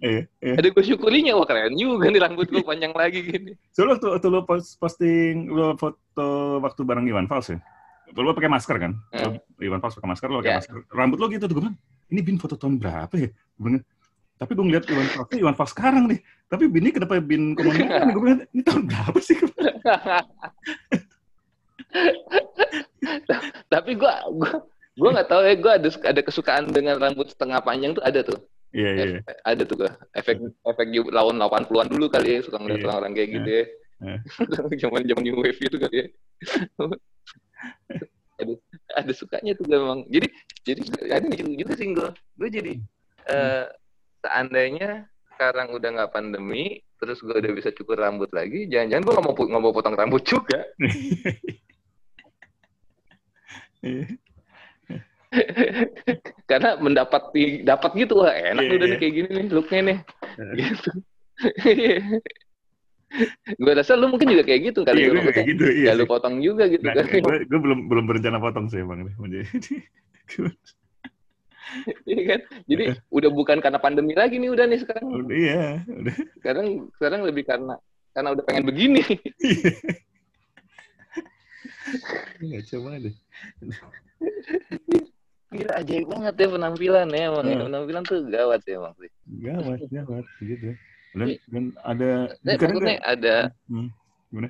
Iya, 0.00 0.20
iya. 0.40 0.54
Ada 0.60 0.68
gue 0.70 0.84
syukurinya. 0.84 1.32
Wah 1.36 1.46
keren 1.48 1.74
juga 1.74 2.08
nih 2.12 2.20
rambut 2.22 2.46
gue 2.48 2.62
panjang 2.62 2.92
lagi 2.94 3.20
gini. 3.24 3.52
So 3.74 3.88
lo 3.88 3.96
waktu, 3.96 4.08
waktu 4.14 4.28
lo 4.30 4.40
posting, 4.78 5.34
lo 5.50 5.74
foto 5.80 6.60
waktu 6.62 6.80
bareng 6.84 7.08
Iwan 7.08 7.26
Fals 7.26 7.50
ya? 7.50 7.58
Lo 8.14 8.30
pakai 8.36 8.50
masker 8.52 8.76
kan? 8.78 8.92
Hmm. 9.10 9.40
Iwan 9.58 9.80
Fals 9.82 9.96
pakai 9.98 10.10
masker, 10.12 10.28
lo 10.30 10.38
pakai 10.44 10.52
yeah. 10.54 10.60
masker. 10.62 10.76
Rambut 10.92 11.18
lo 11.18 11.26
gitu 11.32 11.44
tuh 11.50 11.54
gue 11.58 11.64
bilang, 11.66 11.78
ini 12.12 12.20
bin 12.22 12.36
foto 12.38 12.54
tahun 12.54 12.78
berapa 12.78 13.14
ya? 13.18 13.28
Bener. 13.58 13.82
Tapi 14.34 14.50
gue 14.54 14.64
ngeliat 14.66 14.84
Iwan 14.86 15.08
Fals, 15.10 15.28
Iwan 15.34 15.54
Fals 15.56 15.72
sekarang 15.72 16.04
nih. 16.10 16.20
Tapi 16.46 16.68
bin 16.68 16.84
ini 16.86 16.92
kenapa 16.92 17.18
bin 17.18 17.56
komunikasi? 17.56 18.12
gue 18.12 18.22
bilang, 18.22 18.42
ini 18.52 18.62
tahun 18.62 18.82
berapa 18.86 19.18
sih? 19.18 19.36
Tapi 23.72 23.94
gue 23.94 24.12
gue 24.34 24.50
gue 24.94 25.10
nggak 25.10 25.26
tahu 25.26 25.42
ya 25.42 25.54
gue 25.58 25.72
ada 25.82 25.88
ada 26.06 26.20
kesukaan 26.22 26.70
dengan 26.70 27.02
rambut 27.02 27.26
setengah 27.26 27.58
panjang 27.66 27.98
tuh 27.98 28.04
ada 28.06 28.22
tuh. 28.22 28.38
Iya, 28.74 28.90
iya. 28.94 29.04
Yeah. 29.18 29.22
Ada 29.46 29.62
tuh 29.66 29.86
gue. 29.86 29.90
Efek 30.14 30.38
efek 30.42 30.86
lawan 31.10 31.38
80-an 31.38 31.88
dulu 31.90 32.06
kali 32.10 32.38
ya 32.38 32.40
suka 32.42 32.58
ngeliat 32.58 32.82
yeah. 32.82 32.86
orang-orang 32.90 33.12
kayak 33.14 33.30
gitu 33.38 33.50
ya. 33.50 33.64
Zaman-zaman 34.82 35.22
new 35.22 35.38
wave 35.38 35.58
itu 35.58 35.76
kali 35.78 35.96
ya. 35.98 36.06
ada 38.34 38.50
ada 38.98 39.12
sukanya 39.14 39.54
tuh 39.54 39.66
gue 39.66 39.78
memang. 39.78 40.06
Jadi 40.10 40.26
jadi 40.66 40.80
ada 41.10 41.26
juga 41.30 41.72
sih 41.78 41.86
gue 41.90 42.10
gue 42.14 42.48
jadi 42.50 42.72
uh, 43.30 43.66
seandainya 44.26 45.06
sekarang 45.34 45.74
udah 45.74 45.90
nggak 45.98 46.14
pandemi 46.14 46.78
terus 47.02 47.18
gue 47.20 47.34
udah 47.34 47.52
bisa 47.52 47.74
cukur 47.74 47.98
rambut 47.98 48.30
lagi 48.30 48.70
jangan-jangan 48.70 49.02
gue 49.02 49.12
nggak 49.12 49.26
mau 49.26 49.34
nggak 49.34 49.62
mau 49.62 49.74
potong 49.74 49.98
rambut 49.98 50.22
juga 50.22 50.62
karena 56.50 56.70
mendapat 56.78 57.22
dapat 57.64 57.90
gitu 57.98 58.14
wah 58.22 58.32
enak 58.32 58.64
yeah, 58.64 58.76
udah 58.76 58.86
yeah. 58.86 58.94
nih 58.94 59.00
kayak 59.00 59.14
gini 59.14 59.28
nih 59.30 59.46
looknya 59.50 59.80
nih 59.82 59.98
gitu 60.58 60.90
gue 63.62 63.72
rasa 63.78 63.94
lu 63.94 64.10
mungkin 64.10 64.26
juga 64.26 64.42
kayak 64.42 64.74
gitu 64.74 64.82
kali 64.82 65.06
iya, 65.06 65.30
kayak 65.30 65.48
gitu, 65.54 65.64
iya 65.70 65.94
ya 65.94 65.96
lu 65.98 66.06
potong 66.06 66.42
juga 66.42 66.66
gitu 66.66 66.82
nah, 66.82 66.98
kan 66.98 67.06
gue, 67.06 67.46
gue 67.46 67.60
belum 67.62 67.86
belum 67.86 68.04
berencana 68.10 68.42
potong 68.42 68.66
sih 68.66 68.82
bang 68.82 69.06
Iya 72.06 72.22
kan? 72.28 72.40
Jadi 72.70 72.84
udah 73.10 73.30
bukan 73.34 73.58
karena 73.58 73.82
pandemi 73.82 74.14
lagi 74.14 74.38
nih 74.38 74.52
udah 74.52 74.68
nih 74.68 74.78
sekarang. 74.84 75.10
Udah, 75.10 75.34
iya, 75.34 75.82
udah. 75.90 76.14
Sekarang 76.38 76.66
sekarang 77.00 77.20
lebih 77.26 77.44
karena 77.48 77.74
karena 78.14 78.30
udah 78.30 78.44
pengen 78.46 78.64
begini. 78.68 79.02
Iya, 82.38 82.58
coba 82.70 83.00
deh. 83.00 83.16
Gila 85.54 85.72
ajaib 85.78 86.06
banget 86.10 86.34
ya 86.34 86.46
penampilan 86.50 87.08
ya 87.14 87.22
emang. 87.30 87.46
Ya. 87.46 87.62
Penampilan 87.62 88.02
tuh 88.02 88.18
gawat 88.26 88.60
ya 88.66 88.74
emang 88.82 88.94
sih. 88.98 89.10
Gawat, 89.38 89.78
gawat 89.86 90.26
gitu. 90.42 90.68
Dan, 91.14 91.28
dan 91.46 91.64
ada 91.86 92.10
nah, 92.42 92.54
maksudnya 92.58 92.98
ada 93.06 93.34
hmm, 93.70 93.88
gimana? 94.34 94.48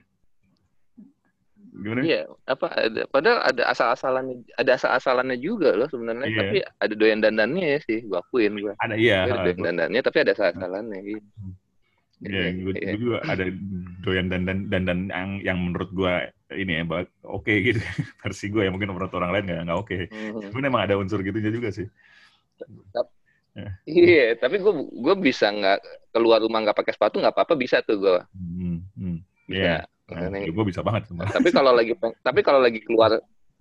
Gimana? 1.75 2.01
Iya, 2.01 2.21
apa 2.49 2.67
ada 2.73 3.03
padahal 3.13 3.39
ada 3.45 3.63
asal-asalannya 3.69 4.37
ada 4.57 4.71
asal-asalannya 4.79 5.37
juga 5.45 5.77
loh 5.77 5.91
sebenarnya, 5.93 6.25
iya. 6.31 6.39
tapi 6.41 6.57
ada 6.65 6.95
doyan 6.97 7.21
dandannya 7.21 7.67
ya 7.77 7.79
sih, 7.85 7.99
gua 8.09 8.25
akuin 8.25 8.57
gua. 8.57 8.73
Ada 8.81 8.97
iya. 8.97 9.29
Ada 9.29 9.45
doyan 9.45 9.61
dandannya 9.61 10.01
tapi 10.01 10.19
ada 10.25 10.33
asal-asalannya 10.33 10.99
gitu. 11.05 11.29
Iya, 12.25 12.41
iya 12.41 12.51
gue, 12.57 12.75
iya. 12.81 12.93
juga 12.97 13.19
ada 13.29 13.45
doyan 14.01 14.27
dandan 14.33 14.59
dandan 14.73 14.99
yang 15.13 15.31
yang 15.45 15.59
menurut 15.61 15.91
gua 15.93 16.33
ini 16.57 16.73
ya, 16.81 16.83
oke 16.87 17.07
okay, 17.45 17.57
gitu 17.61 17.81
versi 18.23 18.49
gue 18.49 18.67
ya 18.67 18.71
mungkin 18.71 18.95
menurut 18.95 19.13
orang 19.15 19.31
lain 19.35 19.45
nggak 19.51 19.61
nggak 19.67 19.79
oke. 19.79 19.89
Okay. 19.91 20.03
Mm-hmm. 20.09 20.51
Cuman 20.55 20.65
emang 20.71 20.83
ada 20.87 20.95
unsur 20.97 21.21
gitunya 21.21 21.51
juga 21.51 21.69
sih. 21.75 21.87
Ya. 23.55 23.71
Iya, 23.87 24.27
tapi 24.35 24.59
gue 24.59 24.73
gue 24.91 25.15
bisa 25.23 25.47
nggak 25.47 26.11
keluar 26.11 26.43
rumah 26.43 26.67
nggak 26.67 26.75
pakai 26.75 26.95
sepatu 26.95 27.23
nggak 27.23 27.35
apa-apa 27.35 27.55
bisa 27.55 27.79
tuh 27.87 28.03
gue. 28.03 28.19
Hmm, 28.35 28.83
hmm. 28.99 29.19
Bisa. 29.47 29.63
Yeah. 29.63 29.83
Nah, 30.11 30.29
ya, 30.37 30.51
gue 30.51 30.65
bisa 30.67 30.83
banget. 30.83 31.09
Sama. 31.09 31.31
Tapi 31.31 31.49
kalau 31.55 31.73
lagi 31.73 31.95
tapi 32.21 32.41
kalau 32.43 32.61
lagi 32.61 32.83
keluar 32.83 33.15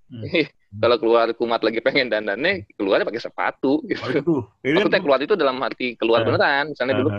hmm. 0.10 0.26
kalau 0.84 0.98
keluar 0.98 1.28
kumat 1.38 1.62
lagi 1.62 1.80
pengen 1.80 2.10
dandannya 2.10 2.66
keluarnya 2.74 3.06
pakai 3.06 3.22
sepatu 3.22 3.86
gitu. 3.86 4.02
Itu. 4.18 4.36
Maksudnya 4.66 5.02
keluar 5.02 5.20
itu 5.22 5.38
dalam 5.38 5.62
arti 5.62 5.94
keluar 5.94 6.26
uh, 6.26 6.26
beneran. 6.26 6.74
Misalnya 6.74 6.94
uh, 6.94 7.00
dulu 7.00 7.10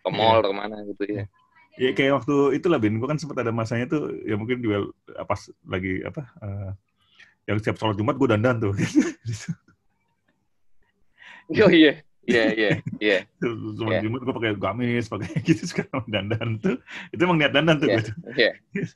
ke 0.00 0.10
mall 0.10 0.38
yeah. 0.42 0.50
ke 0.50 0.54
mana 0.56 0.76
gitu 0.90 1.02
ya. 1.06 1.24
Ya 1.78 1.94
kayak 1.94 2.22
waktu 2.22 2.58
itu 2.58 2.66
lah 2.66 2.80
Bin, 2.82 2.98
gue 2.98 3.08
kan 3.08 3.18
sempat 3.20 3.46
ada 3.46 3.54
masanya 3.54 3.86
tuh 3.86 4.10
ya 4.26 4.34
mungkin 4.34 4.58
juga 4.58 4.90
pas 5.26 5.38
lagi 5.68 6.02
apa 6.02 6.22
uh, 6.42 6.70
yang 7.46 7.58
siap 7.62 7.78
sholat 7.78 7.94
Jumat 7.94 8.18
gue 8.18 8.28
dandan 8.30 8.58
tuh. 8.58 8.74
oh 11.64 11.72
iya. 11.72 12.02
Iya, 12.30 12.44
iya, 12.54 12.70
iya. 13.00 13.18
Cuma 13.40 13.96
yeah. 13.96 14.06
gue 14.06 14.34
pakai 14.36 14.52
gamis, 14.54 15.10
pakai 15.10 15.30
gitu 15.48 15.66
sekarang 15.66 16.04
dandan 16.06 16.60
tuh. 16.62 16.76
Itu 17.10 17.20
emang 17.26 17.40
niat 17.42 17.50
dandan 17.50 17.80
tuh 17.80 17.88
yeah. 17.90 17.98
gue. 17.98 18.12
Iya. 18.36 18.52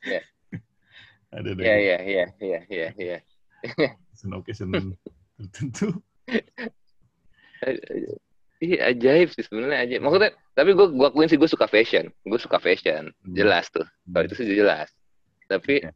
Iya. 0.06 0.20
Ada 1.40 1.50
deh. 1.50 1.64
Iya, 1.64 1.74
iya, 1.74 1.96
iya, 2.04 2.26
iya, 2.38 2.60
iya, 2.70 2.88
iya. 2.94 3.18
Occasion 4.14 4.30
occasion 4.38 4.68
tertentu. 5.40 5.88
Iya 8.64 8.78
ajaib 8.88 9.28
sih 9.30 9.42
sebenarnya 9.42 9.78
ajaib. 9.82 10.00
Maksudnya, 10.00 10.30
tapi 10.52 10.70
gue 10.72 10.86
gue 10.88 11.06
akuin 11.06 11.26
sih 11.26 11.36
gue 11.36 11.46
suka 11.46 11.66
fashion. 11.66 12.08
Gue 12.22 12.38
suka 12.38 12.56
fashion, 12.56 13.12
hmm. 13.20 13.34
jelas 13.34 13.68
tuh. 13.68 13.84
Kalau 14.04 14.24
itu 14.24 14.34
sih 14.34 14.48
jelas. 14.48 14.88
Tapi 15.44 15.82
yeah. 15.82 15.92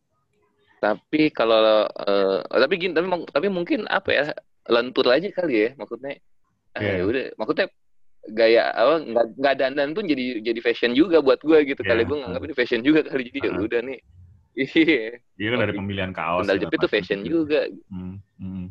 tapi 0.79 1.31
kalau 1.31 1.59
uh, 1.89 2.39
tapi 2.45 2.75
gini 2.77 2.93
tapi 2.93 3.09
tapi 3.27 3.47
mungkin 3.49 3.89
apa 3.89 4.11
ya 4.11 4.25
lentur 4.69 5.09
aja 5.09 5.27
kali 5.33 5.55
ya 5.59 5.71
maksudnya 5.75 6.21
ah, 6.71 6.79
Iya. 6.79 6.93
ya 6.93 7.03
udah 7.03 7.25
maksudnya 7.35 7.67
gaya 8.29 8.63
apa 8.71 8.95
nggak 9.35 9.55
dandan 9.57 9.91
pun 9.91 10.05
jadi 10.05 10.39
jadi 10.39 10.61
fashion 10.61 10.93
juga 10.93 11.19
buat 11.19 11.41
gue 11.41 11.67
gitu 11.67 11.81
kali 11.81 12.05
Iya. 12.05 12.07
gue 12.07 12.17
nganggap 12.21 12.43
ini 12.45 12.55
fashion 12.55 12.81
juga 12.85 13.01
kali 13.03 13.27
jadi 13.27 13.39
ya 13.41 13.51
Ah. 13.51 13.59
udah 13.59 13.81
nih 13.83 13.99
iya 14.85 15.03
Iya 15.35 15.49
kan 15.51 15.59
dari 15.59 15.75
pemilihan 15.75 16.13
kaos. 16.13 16.45
sandal 16.45 16.61
jepit 16.61 16.79
tuh 16.79 16.91
fashion 16.93 17.19
gitu. 17.25 17.31
juga 17.43 17.61
Hmm, 17.89 18.17
hmm. 18.37 18.67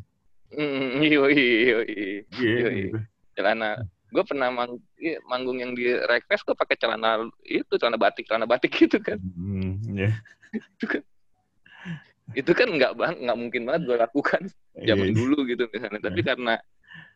Hmm, 0.48 0.88
iya 1.02 1.20
iya 1.28 1.78
iya 1.84 2.18
Iya. 2.40 2.88
Celana 3.38 3.78
gue 4.08 4.24
pernah 4.24 4.48
mang 4.48 4.74
iya, 4.96 5.20
manggung 5.24 5.60
yang 5.60 5.76
di 5.76 5.86
Rekfest 5.86 6.42
gue 6.42 6.56
pakai 6.56 6.74
celana 6.74 7.22
itu 7.44 7.78
celana 7.78 7.94
batik 7.94 8.26
celana 8.26 8.44
batik 8.44 8.74
gitu 8.74 8.98
kan 8.98 9.20
Hmm, 9.22 9.78
iya. 9.94 10.10
itu 12.36 12.50
kan 12.52 12.68
nggak 12.68 12.92
bang 12.92 13.14
nggak 13.24 13.38
mungkin 13.38 13.62
banget 13.64 13.82
gue 13.88 13.96
lakukan 13.96 14.42
zaman 14.84 15.06
Iya. 15.08 15.16
dulu 15.16 15.38
gitu 15.48 15.64
misalnya 15.70 16.00
tapi 16.02 16.20
karena 16.20 16.54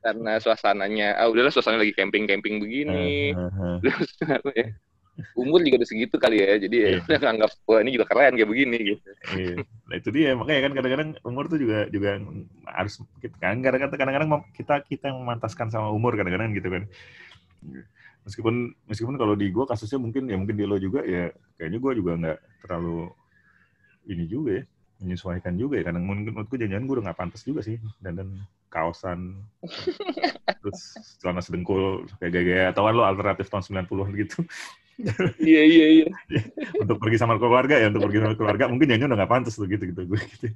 karena 0.00 0.32
suasananya 0.40 1.08
ah 1.14 1.28
udahlah 1.28 1.52
suasananya 1.52 1.84
lagi 1.84 1.94
camping 1.94 2.24
camping 2.24 2.58
begini 2.58 3.32
Eh, 3.32 3.36
eh, 3.36 3.52
eh. 3.52 3.76
terus 3.84 4.10
ya 4.56 4.66
umur 5.36 5.60
juga 5.60 5.84
udah 5.84 5.88
segitu 5.88 6.16
kali 6.16 6.40
ya 6.40 6.56
jadi 6.56 6.76
ya 6.76 6.88
Iya. 6.88 6.98
udah 7.04 7.18
nganggap 7.28 7.50
wah 7.68 7.80
ini 7.84 7.90
juga 7.92 8.06
keren 8.08 8.32
kayak 8.34 8.48
begini 8.48 8.78
gitu 8.96 9.08
Iya. 9.36 9.54
Nah 9.62 9.94
itu 10.00 10.08
dia 10.08 10.28
makanya 10.32 10.60
kan 10.64 10.72
kadang-kadang 10.72 11.10
umur 11.22 11.44
tuh 11.52 11.58
juga 11.60 11.78
juga 11.92 12.16
harus 12.72 12.92
kan 13.36 13.60
kadang-kadang 13.60 13.98
kadang-kadang 14.00 14.28
kita 14.56 14.74
kita 14.88 15.04
yang 15.12 15.20
memantaskan 15.20 15.68
sama 15.68 15.92
umur 15.92 16.16
kadang-kadang 16.16 16.56
gitu 16.56 16.68
kan. 16.72 16.82
Meskipun 18.22 18.54
meskipun 18.86 19.14
kalau 19.18 19.34
di 19.34 19.50
gua 19.50 19.66
kasusnya 19.66 19.98
mungkin 19.98 20.30
ya 20.30 20.38
mungkin 20.38 20.54
di 20.54 20.64
lo 20.64 20.78
juga 20.78 21.02
ya 21.02 21.28
kayaknya 21.58 21.78
gua 21.82 21.92
juga 21.92 22.12
nggak 22.16 22.38
terlalu 22.62 23.10
ini 24.06 24.24
juga 24.26 24.50
ya 24.58 24.64
menyesuaikan 25.02 25.58
juga 25.58 25.82
ya 25.82 25.90
kadang 25.90 26.06
mungkin 26.06 26.30
menurutku 26.30 26.54
jangan-jangan 26.54 26.86
gue 26.86 26.94
udah 26.94 27.04
nggak 27.10 27.18
pantas 27.18 27.42
juga 27.42 27.58
sih 27.66 27.74
dan 27.98 28.14
dan 28.22 28.28
kaosan 28.70 29.34
terus 30.62 30.94
celana 31.18 31.42
sedengkul 31.42 32.06
kayak 32.22 32.30
gaya-gaya 32.30 32.64
atau 32.70 32.86
kan 32.86 32.94
lo 32.94 33.02
alternatif 33.02 33.50
tahun 33.50 33.82
90-an 33.82 34.10
gitu 34.14 34.46
iya 35.40 35.62
iya 35.64 35.86
iya. 36.02 36.06
Untuk 36.82 37.00
pergi 37.00 37.16
sama 37.16 37.40
keluarga 37.40 37.80
ya 37.80 37.88
untuk 37.88 38.04
pergi 38.08 38.18
sama 38.22 38.34
keluarga. 38.36 38.64
Mungkin 38.68 38.88
jangan 38.92 39.08
udah 39.12 39.18
nggak 39.24 39.32
pantas 39.32 39.54
tuh 39.56 39.66
gitu 39.66 39.88
gitu 39.88 40.02
gue 40.04 40.20
gitu. 40.20 40.46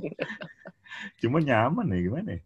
Cuma 1.24 1.38
nyaman 1.40 1.94
ya 1.94 1.98
gimana 2.02 2.28
ya? 2.36 2.40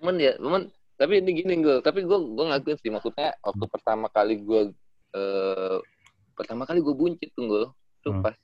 Cuman 0.00 0.14
ya 0.18 0.32
cuman 0.40 0.62
tapi 0.98 1.18
ini 1.18 1.30
gini 1.42 1.54
gue 1.62 1.82
tapi 1.82 2.06
gue 2.06 2.14
gue 2.14 2.44
ngakuin 2.46 2.78
sih 2.78 2.90
maksudnya 2.90 3.34
waktu 3.42 3.64
pertama 3.66 4.06
kali 4.06 4.38
gue 4.38 4.70
eh, 5.14 5.78
pertama 6.38 6.62
kali 6.62 6.78
gue 6.78 6.94
buncit 6.94 7.30
tuh 7.34 7.44
gue 7.48 7.62
tuh 8.02 8.12
Hmm. 8.14 8.22
pas 8.22 8.36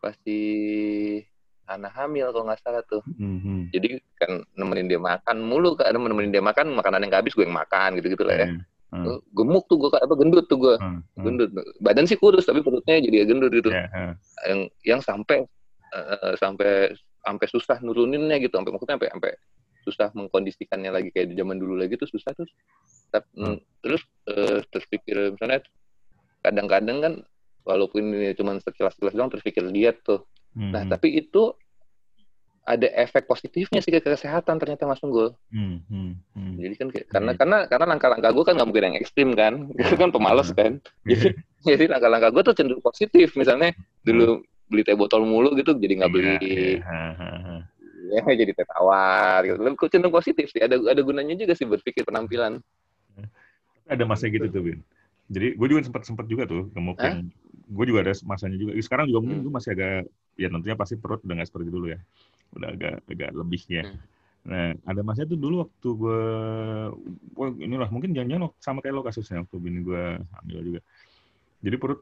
pas 0.00 0.16
di 0.24 0.40
anak 1.66 1.92
hamil 1.94 2.30
kalau 2.30 2.44
nggak 2.46 2.60
salah 2.60 2.82
tuh 2.84 3.02
Mhm. 3.18 3.70
jadi 3.70 3.88
kan 4.18 4.42
nemenin 4.54 4.90
dia 4.90 4.98
makan 4.98 5.36
mulu 5.40 5.74
kan 5.74 5.90
nemenin 5.90 6.30
dia 6.30 6.42
makan 6.42 6.74
makanan 6.74 7.06
yang 7.06 7.10
nggak 7.10 7.22
habis 7.22 7.34
gue 7.34 7.44
yang 7.46 7.54
makan 7.54 7.98
gitu 7.98 8.14
gitu 8.14 8.24
lah 8.26 8.38
ya 8.38 8.48
Hmm. 8.92 9.08
Gua 9.08 9.16
gemuk 9.32 9.64
tuh 9.72 9.80
gue 9.80 9.88
apa 9.88 10.14
gendut 10.20 10.44
tuh 10.52 10.58
gue 10.60 10.76
Hmm. 10.76 11.00
Hmm. 11.16 11.24
gendut 11.24 11.48
badan 11.80 12.04
sih 12.04 12.20
kurus 12.20 12.44
tapi 12.44 12.60
perutnya 12.60 13.00
jadi 13.00 13.24
gendut 13.24 13.48
gitu 13.48 13.72
Ya, 13.72 13.88
ha. 13.88 14.12
yang 14.44 14.60
yang 14.84 15.00
sampai 15.00 15.48
eh, 15.96 16.32
sampai 16.36 16.92
sampai 17.24 17.46
susah 17.48 17.80
nuruninnya 17.80 18.36
gitu 18.36 18.52
sampai 18.52 18.68
maksudnya 18.68 19.00
sampai 19.00 19.08
sampai 19.08 19.32
susah 19.82 20.08
mengkondisikannya 20.12 20.92
lagi 20.92 21.08
kayak 21.08 21.32
di 21.32 21.40
zaman 21.40 21.56
dulu 21.56 21.80
lagi 21.80 21.96
tuh 21.96 22.04
susah 22.04 22.36
terus 22.36 22.52
Tap- 23.08 23.32
Hmm. 23.32 23.56
terus 23.80 24.04
eh, 24.28 24.60
terpikir 24.68 25.16
misalnya 25.32 25.64
kadang-kadang 26.40 26.98
kan 27.00 27.14
walaupun 27.62 28.12
ini 28.12 28.34
cuma 28.34 28.58
sekilas-sekilas 28.58 29.14
doang 29.14 29.30
terpikir 29.30 29.62
diet 29.70 30.02
tuh 30.02 30.20
nah 30.52 30.84
Mhm. 30.84 30.90
tapi 30.92 31.08
itu 31.16 31.56
ada 32.62 32.86
efek 32.94 33.26
positifnya 33.26 33.82
sih 33.82 33.90
ke 33.90 33.98
kesehatan 33.98 34.54
ternyata 34.54 34.86
Mas 34.86 35.02
Unggul. 35.02 35.34
Hmm, 35.50 35.82
hmm, 35.90 36.12
hmm. 36.38 36.54
jadi 36.62 36.74
kan 36.78 36.88
karena 37.10 37.30
Iya. 37.34 37.38
karena 37.42 37.58
karena 37.66 37.86
langkah-langkah 37.90 38.30
gue 38.30 38.44
kan 38.46 38.54
nggak 38.54 38.68
mungkin 38.70 38.84
yang 38.86 38.96
ekstrim 39.02 39.28
kan. 39.34 39.66
Itu 39.74 39.98
kan 39.98 40.14
pemalas 40.14 40.54
kan. 40.54 40.78
Jadi 41.02 41.34
jadi 41.66 41.84
langkah-langkah 41.90 42.30
gue 42.30 42.42
tuh 42.46 42.54
cenderung 42.54 42.84
positif. 42.84 43.34
Misalnya 43.34 43.74
dulu 44.06 44.46
beli 44.70 44.82
teh 44.86 44.94
botol 44.94 45.26
mulu 45.26 45.58
gitu 45.58 45.74
jadi 45.74 46.06
nggak 46.06 46.12
beli. 46.14 46.36
Iya, 46.38 46.86
ha. 46.86 46.98
ya 48.14 48.22
jadi 48.46 48.52
teh 48.54 48.66
tawar 48.68 49.42
gitu. 49.42 49.58
Cenderung 49.90 50.14
positif 50.14 50.46
sih. 50.54 50.62
Ada 50.62 50.78
ada 50.78 51.00
gunanya 51.02 51.34
juga 51.34 51.58
sih 51.58 51.66
berpikir 51.66 52.06
penampilan. 52.06 52.62
Ada 53.90 54.06
masa 54.06 54.30
gitu 54.30 54.46
tuh 54.46 54.62
Bin 54.62 54.78
jadi 55.28 55.54
gue 55.54 55.66
juga 55.68 55.80
sempat 55.82 56.02
sempat 56.02 56.26
juga 56.26 56.44
tuh 56.44 56.70
gemuk 56.70 56.98
yang 56.98 57.28
gue 57.68 57.84
juga 57.86 58.00
ada 58.02 58.12
masanya 58.22 58.56
juga. 58.56 58.72
Sekarang 58.78 59.06
juga 59.06 59.18
mungkin 59.20 59.38
Hmm. 59.38 59.46
gue 59.46 59.54
masih 59.54 59.70
agak 59.72 59.94
ya 60.34 60.48
tentunya 60.48 60.74
pasti 60.74 60.94
perut 60.94 61.20
udah 61.20 61.34
nggak 61.34 61.48
seperti 61.48 61.68
dulu 61.68 61.86
ya. 61.88 61.98
Udah 62.52 62.68
agak 62.70 62.94
agak 63.06 63.30
lebihnya. 63.32 63.82
Hmm. 63.86 64.00
nah 64.42 64.74
ada 64.82 65.00
masanya 65.00 65.30
tuh 65.30 65.38
dulu 65.38 65.62
waktu 65.62 65.88
gue 65.94 66.20
wah 67.32 67.50
inilah 67.56 67.86
mungkin 67.88 68.10
jangan-jangan 68.10 68.50
sama 68.58 68.82
kayak 68.82 68.90
lo 68.92 69.02
kasusnya 69.02 69.38
waktu 69.40 69.56
bini 69.56 69.80
gue 69.80 70.02
hamil 70.18 70.58
juga. 70.66 70.80
Jadi 71.62 71.76
perut 71.78 72.00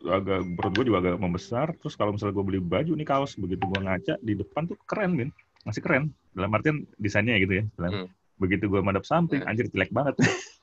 agak 0.00 0.42
perut 0.54 0.72
gue 0.74 0.84
juga 0.86 0.98
agak 1.00 1.16
membesar. 1.16 1.70
Terus 1.74 1.94
kalau 1.94 2.10
misalnya 2.10 2.34
gue 2.34 2.44
beli 2.44 2.58
baju 2.58 2.92
nih 2.92 3.06
kaos 3.06 3.32
begitu 3.34 3.62
gue 3.62 3.80
ngaca 3.80 4.14
di 4.18 4.34
depan 4.34 4.66
tuh 4.66 4.74
keren 4.82 5.14
bin. 5.14 5.30
Masih 5.62 5.78
keren. 5.78 6.10
Dalam 6.34 6.50
artian 6.50 6.82
desainnya 6.96 7.38
gitu 7.38 7.54
ya 7.56 7.64
Dalam- 7.74 7.92
Hmm. 7.94 8.08
begitu 8.36 8.66
gue 8.66 8.78
madep 8.78 9.02
samping 9.02 9.42
Hmm. 9.42 9.48
anjir 9.48 9.66
jelek 9.68 9.90
banget 9.90 10.14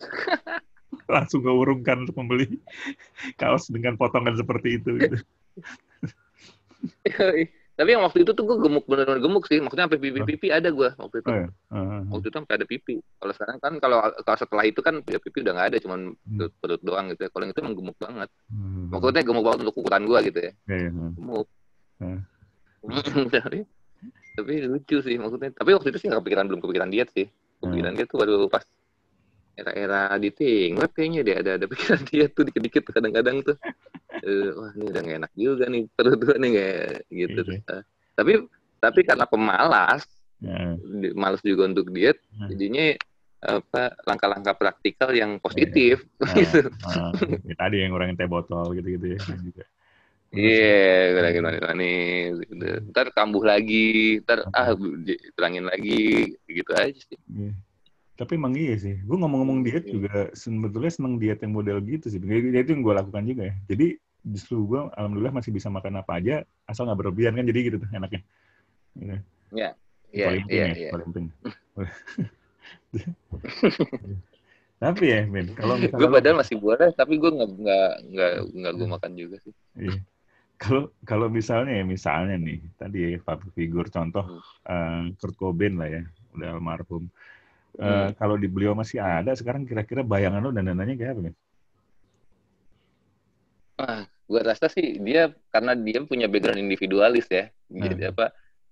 langsung 1.14 1.42
gue 1.42 1.54
urungkan 1.54 2.06
untuk 2.06 2.16
membeli 2.18 2.58
kaos 3.38 3.70
dengan 3.70 3.94
potongan 3.98 4.34
seperti 4.38 4.78
itu 4.78 4.90
gitu. 4.98 5.16
tapi 7.80 7.96
yang 7.96 8.04
waktu 8.04 8.28
itu 8.28 8.36
tuh 8.36 8.44
gue 8.44 8.56
gemuk 8.60 8.84
bener-bener 8.84 9.20
gemuk 9.24 9.44
sih. 9.48 9.56
Maksudnya 9.56 9.88
sampai 9.88 10.00
pipi 10.00 10.20
pipi 10.20 10.48
ada 10.52 10.68
gue 10.68 10.88
waktu 11.00 11.16
itu. 11.24 11.28
Oh, 11.32 11.36
ya? 11.36 11.48
Ah, 11.72 12.04
waktu 12.12 12.28
itu 12.28 12.36
sampai 12.36 12.54
ada 12.60 12.66
pipi. 12.68 13.00
Kalau 13.00 13.32
sekarang 13.32 13.56
kan 13.56 13.72
kalau 13.80 13.98
kalau 14.20 14.38
setelah 14.38 14.64
itu 14.68 14.80
kan 14.84 15.00
ya 15.08 15.16
pipi 15.16 15.40
udah 15.40 15.52
nggak 15.56 15.68
ada 15.72 15.78
cuman 15.80 16.00
Hmm. 16.28 16.52
perut 16.60 16.80
doang 16.84 17.08
gitu 17.12 17.24
ya. 17.24 17.30
Kalau 17.32 17.42
yang 17.48 17.52
itu 17.56 17.60
emang 17.64 17.76
gemuk 17.76 17.96
banget. 17.96 18.28
Hmm. 18.52 18.92
maksudnya 18.92 19.22
gemuk 19.24 19.44
banget 19.48 19.58
untuk 19.64 19.76
ukuran 19.80 20.02
gue 20.04 20.18
gitu 20.28 20.38
ya. 20.44 20.52
Ya, 20.68 20.76
ya, 20.76 20.90
ah. 20.92 21.12
gemuk. 21.16 21.46
Hmm. 22.00 22.20
tapi 23.32 23.58
tapi 24.36 24.52
lucu 24.68 24.96
sih 25.00 25.16
maksudnya. 25.16 25.50
Tapi 25.56 25.70
waktu 25.72 25.88
itu 25.88 25.98
sih 26.04 26.06
nggak 26.12 26.20
kepikiran 26.20 26.44
belum 26.52 26.60
kepikiran 26.60 26.88
diet 26.92 27.08
sih. 27.16 27.26
Kepikiran 27.64 27.92
diet 27.96 28.08
tuh 28.12 28.20
baru 28.20 28.44
pas 28.52 28.64
era-era 29.60 30.00
dating 30.18 30.80
web 30.80 30.90
kayaknya 30.96 31.20
dia 31.26 31.36
ada 31.44 31.50
ada 31.60 31.66
pikiran 31.68 32.00
diet 32.08 32.30
tuh 32.32 32.44
dikit-dikit 32.48 32.82
kadang-kadang 32.90 33.44
tuh 33.44 33.56
Eh, 34.20 34.52
wah 34.52 34.68
ini 34.76 34.84
udah 34.92 35.00
gak 35.00 35.18
enak 35.24 35.32
juga 35.32 35.64
nih 35.72 35.82
perut 35.96 36.20
gue 36.20 36.36
nih 36.36 36.50
kayak 36.52 36.92
gitu 37.08 37.40
Iya. 37.40 37.44
Terus, 37.48 37.48
eh, 37.72 37.82
tapi 38.12 38.32
tapi 38.80 39.00
karena 39.04 39.24
pemalas 39.24 40.04
Ya, 40.40 40.72
di- 40.80 41.12
malas 41.12 41.40
juga 41.44 41.68
untuk 41.68 41.92
diet 41.92 42.16
Hmm. 42.36 42.48
jadinya 42.52 42.96
apa 43.40 43.96
langkah-langkah 44.04 44.56
praktikal 44.56 45.12
yang 45.16 45.40
positif 45.40 46.04
Ah, 46.20 46.36
gitu 46.40 46.68
ah. 46.84 47.12
Ya, 47.48 47.54
tadi 47.56 47.80
yang 47.80 47.96
ngurangin 47.96 48.16
teh 48.16 48.28
botol 48.28 48.76
gitu-gitu 48.76 49.16
ya 49.16 49.20
juga. 49.40 49.64
Iya, 50.30 50.76
gue 51.10 51.22
lagi 51.26 51.40
manis 51.42 52.34
gitu. 52.44 52.66
Ntar 52.94 53.10
kambuh 53.10 53.42
lagi, 53.42 54.20
ntar 54.22 54.46
ah 54.52 54.76
kurangin 55.34 55.66
lagi, 55.66 56.36
gitu 56.46 56.72
aja 56.76 56.94
sih. 56.94 57.18
Iya. 57.32 57.50
Tapi 58.20 58.36
emang 58.36 58.52
iya 58.52 58.76
sih. 58.76 59.00
Gue 59.00 59.16
ngomong-ngomong 59.16 59.64
diet 59.64 59.88
juga 59.88 60.28
sebetulnya 60.36 60.92
seneng 60.92 61.16
diet 61.16 61.40
yang 61.40 61.56
model 61.56 61.80
gitu 61.80 62.12
sih. 62.12 62.20
Jadi 62.20 62.52
itu 62.52 62.70
yang 62.76 62.84
gue 62.84 62.94
lakukan 63.00 63.24
juga 63.24 63.48
ya. 63.48 63.54
Jadi 63.64 63.96
justru 64.20 64.60
gue 64.68 64.80
alhamdulillah 64.92 65.40
masih 65.40 65.56
bisa 65.56 65.72
makan 65.72 66.04
apa 66.04 66.20
aja 66.20 66.44
asal 66.68 66.84
nggak 66.84 67.00
berlebihan 67.00 67.32
kan 67.32 67.48
jadi 67.48 67.72
gitu 67.72 67.76
tuh 67.80 67.88
enaknya. 67.96 68.20
Gitu. 68.92 69.16
Iya, 70.10 70.26
paling 70.26 70.42
penting 70.44 70.58
iya, 70.58 70.66
ya, 70.66 70.76
iya. 70.76 70.90
paling 70.90 71.06
penting. 71.08 71.26
Tapi 74.80 75.12
ya, 75.12 75.28
Men, 75.28 75.52
kalau 75.52 75.76
Gue 75.76 76.08
padahal 76.08 76.40
masih 76.40 76.56
boleh, 76.56 76.88
tapi 76.96 77.20
gue 77.20 77.28
nggak 77.28 77.50
nggak 77.52 77.92
nggak 78.16 78.32
nggak 78.48 78.72
gue 78.80 78.88
makan 78.88 79.12
juga 79.12 79.36
sih. 79.44 79.52
Iya. 79.76 80.00
Kalau 80.56 80.88
kalau 81.04 81.28
misalnya 81.28 81.80
ya 81.80 81.84
misalnya 81.84 82.36
nih 82.36 82.60
tadi 82.80 83.16
ya 83.16 83.18
figure 83.52 83.92
contoh 83.92 84.40
eh, 84.68 85.12
Kurt 85.20 85.36
Cobain 85.36 85.76
lah 85.76 85.88
ya 85.88 86.02
udah 86.32 86.48
almarhum. 86.56 87.12
Eh, 87.80 87.88
Hmm. 87.88 88.12
Kalau 88.20 88.36
di 88.36 88.44
beliau 88.44 88.76
masih 88.76 89.00
ada 89.00 89.32
sekarang 89.32 89.64
kira-kira 89.64 90.04
bayangan 90.04 90.44
lo 90.44 90.52
dan 90.52 90.68
dananya 90.68 90.92
kayak 91.00 91.12
apa 91.16 91.20
nih? 91.24 91.34
Ah, 93.80 94.02
gue 94.04 94.40
rasa 94.44 94.68
sih 94.68 95.00
dia 95.00 95.32
karena 95.48 95.72
dia 95.72 96.04
punya 96.04 96.28
background 96.28 96.60
individualis 96.60 97.24
ya. 97.32 97.48
Jadi 97.72 98.04
Hmm. 98.04 98.12
apa? 98.12 98.26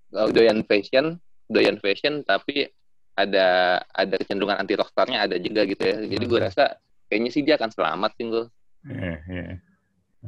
kalau 0.09 0.33
Doyan 0.33 0.64
fashion, 0.64 1.21
doyan 1.49 1.77
fashion, 1.81 2.25
tapi 2.25 2.68
ada 3.12 3.77
ada 3.92 4.14
kecenderungan 4.16 4.57
anti 4.57 4.73
rockstarnya 4.77 5.25
ada 5.25 5.37
juga 5.37 5.64
gitu 5.68 5.81
ya. 5.85 5.97
Jadi 6.01 6.25
gue 6.29 6.38
Hmm. 6.40 6.49
rasa 6.49 6.64
kayaknya 7.09 7.31
sih 7.33 7.42
dia 7.44 7.57
akan 7.61 7.73
selamat 7.73 8.11
sih 8.16 8.25
gue. 8.29 8.44
Iya, 8.88 9.14
iya. 9.29 9.44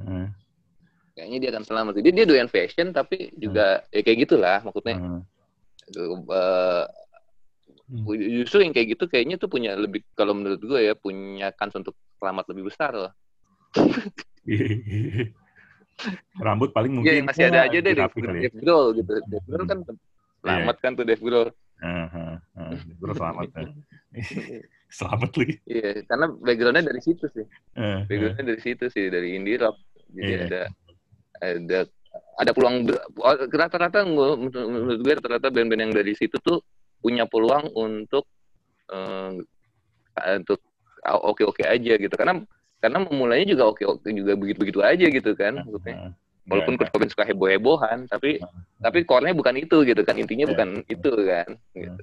Eh, 0.00 0.26
Kayaknya 1.16 1.38
dia 1.40 1.50
akan 1.52 1.64
selamat. 1.68 1.92
Jadi 2.00 2.08
dia 2.16 2.24
doyan 2.24 2.48
fashion, 2.48 2.92
tapi 2.96 3.28
juga 3.36 3.84
ya 3.92 4.00
kayak 4.00 4.18
gitulah 4.24 4.58
maksudnya. 4.64 4.96
eh, 4.96 5.00
Hmm. 5.00 5.20
Justru 8.46 8.62
yang 8.62 8.70
kayak 8.70 8.94
gitu 8.94 9.04
kayaknya 9.10 9.34
tuh 9.34 9.50
punya 9.50 9.74
lebih 9.74 10.06
kalau 10.14 10.30
menurut 10.30 10.62
gue 10.62 10.80
ya 10.86 10.94
punya 10.94 11.50
kans 11.50 11.74
untuk 11.74 11.98
selamat 12.22 12.44
lebih 12.54 12.70
besar 12.70 12.94
loh. 12.94 13.12
Rambut 16.40 16.72
paling 16.72 16.96
Iya, 17.04 17.20
mungkin 17.20 17.24
masih 17.28 17.44
ada 17.52 17.60
aja 17.68 17.78
deh 17.82 17.92
Dave, 17.92 18.08
kali 18.08 18.24
ya. 18.40 18.48
Dave 18.48 18.56
Grohl 18.62 18.86
gitu. 18.96 19.12
Dave 19.28 19.44
Grohl 19.44 19.66
kan 19.68 19.78
selamat 20.40 20.76
kan 20.80 20.92
tuh 20.96 21.04
Dave 21.04 21.20
Grohl. 21.22 21.48
Ah. 21.80 22.40
Bro 23.00 23.12
selamat. 23.16 23.46
ya. 23.52 23.68
selamat 24.98 25.30
lagi. 25.36 25.54
Iya, 25.68 25.90
karena 26.08 26.26
backgroundnya 26.34 26.84
dari 26.88 27.00
situ 27.04 27.24
sih. 27.30 27.46
Eh. 27.76 27.98
Backgroundnya 28.08 28.44
dari 28.54 28.60
situ 28.64 28.84
sih, 28.88 29.06
dari 29.12 29.36
indie 29.36 29.60
rock. 29.60 29.76
Jadi 30.10 30.32
Iya. 30.32 30.40
ada 30.48 30.62
ada 31.40 31.78
ada 32.40 32.50
peluang 32.52 32.88
ber- 32.88 33.04
rata-rata 33.52 34.02
menurut 34.02 34.98
gue 35.00 35.12
rata-rata 35.14 35.48
band-band 35.52 35.88
yang 35.88 35.92
dari 35.94 36.12
situ 36.16 36.36
tuh 36.42 36.58
punya 37.00 37.24
peluang 37.24 37.72
untuk 37.72 38.24
eh, 38.88 39.30
untuk 40.36 40.60
oke 41.02 41.42
oke 41.46 41.62
aja 41.64 41.92
gitu. 41.96 42.12
Karena 42.12 42.40
karena 42.80 42.98
memulainya 43.02 43.52
juga 43.52 43.64
oke 43.68 43.82
oke 43.84 44.08
juga 44.08 44.32
begitu 44.34 44.58
begitu 44.58 44.80
aja 44.80 45.06
gitu 45.06 45.30
kan 45.34 45.60
maksudnya. 45.60 45.96
Ah, 45.98 46.12
walaupun 46.48 46.74
nggak- 46.74 46.88
Kurt 46.88 46.92
Cobain 46.96 47.10
suka 47.10 47.24
heboh 47.24 47.48
hebohan 47.48 47.98
tapi 48.06 48.40
Ah. 48.40 48.50
tapi 48.80 49.04
core-nya 49.04 49.32
bukan 49.32 49.54
itu 49.56 49.76
gitu 49.84 50.00
kan. 50.00 50.16
Intinya 50.16 50.44
Iya. 50.44 50.52
bukan 50.52 50.68
itu 50.84 51.10
kan 51.22 51.48
gitu. 51.74 52.02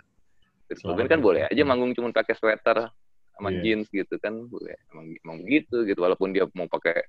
Kurt 0.68 0.80
Cobain 0.84 1.08
kan 1.08 1.20
boleh 1.20 1.42
aja 1.46 1.62
manggung 1.64 1.92
cuma 1.92 2.10
pakai 2.12 2.34
sweater 2.34 2.90
sama 3.34 3.50
Iya. 3.50 3.60
jeans 3.62 3.88
gitu 3.90 4.16
kan 4.18 4.34
boleh. 4.48 4.78
Emang, 4.90 5.06
emang 5.16 5.38
begitu 5.42 5.84
gitu. 5.84 6.00
Walaupun 6.00 6.32
dia 6.32 6.46
mau 6.52 6.66
pakai 6.66 7.06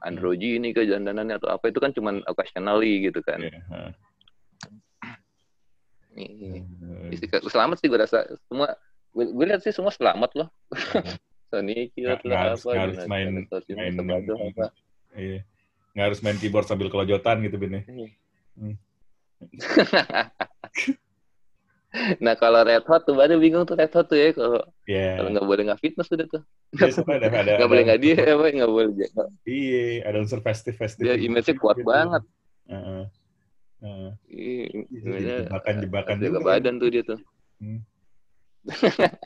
androgini 0.00 0.72
ke 0.72 0.82
dandanannya 0.82 1.36
atau 1.36 1.52
apa 1.52 1.68
itu 1.68 1.76
kan 1.76 1.92
cuma 1.92 2.16
occasionally 2.24 3.04
gitu 3.04 3.20
kan. 3.20 3.38
Iya, 3.38 3.60
ah. 3.68 3.90
Iya. 6.12 6.66
Eh, 7.06 7.14
Isi- 7.14 7.30
selamat 7.46 7.76
sih 7.78 7.86
gue 7.86 7.98
rasa 7.98 8.18
semua 8.44 8.74
gue, 9.10 9.24
gue 9.26 9.44
lihat 9.44 9.60
sih 9.60 9.70
semua 9.70 9.90
selamat 9.90 10.30
loh 10.34 10.48
Sony 11.50 11.88
Nggak- 11.88 11.90
Kiot 11.92 12.20
nggak 12.20 12.30
lah 12.30 12.40
harus- 12.48 12.62
apa 12.62 12.70
harus 12.76 12.98
main- 13.04 13.46
main- 13.70 13.94
Sabado, 13.94 14.34
apa 14.36 14.64
Iya. 15.12 15.42
Nggak 15.90 16.06
harus 16.06 16.20
main 16.20 16.36
keyboard 16.36 16.64
sambil 16.64 16.86
kelojotan 16.86 17.42
gitu, 17.42 17.56
Bin. 17.56 17.74
ya. 17.74 17.82
nah 22.22 22.34
kalau 22.34 22.62
Red 22.62 22.86
Hot 22.86 23.02
tuh 23.02 23.18
baru 23.18 23.34
bingung 23.36 23.66
tuh 23.66 23.74
Red 23.74 23.90
Hot 23.90 24.06
tuh 24.06 24.14
ya 24.14 24.30
kalau 24.30 24.62
Iya. 24.86 25.18
kalau 25.18 25.28
nggak 25.28 25.42
boleh 25.44 25.62
nggak 25.66 25.80
fitness 25.80 26.06
udah 26.08 26.26
tuh 26.28 26.42
Iya, 26.70 26.86
soalnya 26.92 27.18
ada, 27.18 27.28
ada, 27.34 27.50
nggak 27.58 27.66
boleh 27.68 27.82
nggak 27.82 28.00
dia 28.00 28.14
apa 28.30 28.44
nggak 28.48 28.70
boleh 28.70 28.90
nggak- 28.92 29.30
Iya, 29.42 29.82
ada 30.06 30.16
unsur 30.20 30.38
festif-festif. 30.38 31.02
dia 31.02 31.18
image-nya 31.18 31.54
kuat 31.56 31.82
banget 31.82 32.22
Heeh. 32.70 33.02
Heeh. 33.80 34.10
Iya, 34.28 34.64
Jadi 34.86 35.00
image-nya 35.00 35.36
jebakan-jebakan 35.46 36.14
jaga 36.14 36.28
juga. 36.30 36.40
badan 36.46 36.74
tuh 36.76 36.88
dia 36.88 37.02
tuh 37.02 37.20
Hmm. 37.58 37.80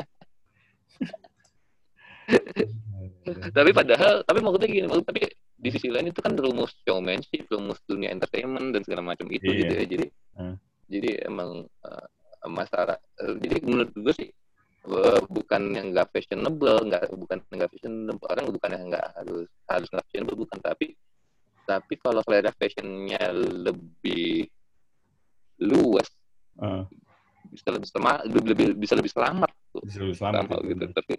tapi 3.53 3.71
padahal 3.71 4.21
tapi 4.23 4.39
maksudnya 4.41 4.69
gini 4.69 4.87
maksud- 4.87 5.05
tapi 5.05 5.21
di 5.55 5.69
sisi 5.71 5.89
lain 5.89 6.09
itu 6.09 6.19
kan 6.19 6.35
rumus 6.35 6.73
showmanship 6.83 7.47
rumus 7.47 7.79
dunia 7.85 8.11
entertainment 8.11 8.73
dan 8.73 8.83
segala 8.83 9.03
macam 9.07 9.29
itu 9.29 9.45
Iya. 9.45 9.59
gitu 9.61 9.73
ya 9.73 9.85
jadi 9.87 10.07
Hmm. 10.35 10.57
jadi 10.87 11.11
emang 11.25 11.51
eh, 11.65 12.07
masalah 12.47 12.97
eh, 13.19 13.35
jadi 13.39 13.57
menurut 13.63 13.93
gue 13.93 14.15
sih 14.15 14.29
eh, 14.85 15.21
bukan 15.27 15.63
yang 15.73 15.87
nggak 15.91 16.11
fashionable 16.11 16.79
nggak 16.83 17.03
bukan 17.15 17.39
yang 17.41 17.57
nggak 17.57 17.71
fashionable 17.71 18.27
orang 18.27 18.45
bukan 18.47 18.71
yang 18.73 18.85
nggak 18.89 19.07
harus 19.15 19.47
harus 19.67 19.89
nggak 19.89 20.05
fashionable 20.05 20.39
bukan 20.39 20.59
tapi 20.61 20.87
tapi 21.65 21.97
kalau 21.97 22.21
selera 22.21 22.51
fashionnya 22.51 23.33
lebih 23.33 24.45
luas 25.59 26.09
Heeh. 26.55 26.85
bisa 27.47 27.69
lebih 27.71 27.89
selamat 27.89 28.17
lebih, 28.27 28.43
lebih- 28.51 28.77
bisa 28.77 28.95
lebih 28.95 29.11
selamat 29.11 29.51
tuh 29.71 29.83
Bisa 29.83 29.99
lebih 30.01 30.17
selamat. 30.17 30.59
gitu 30.63 30.85
tapi 30.93 31.15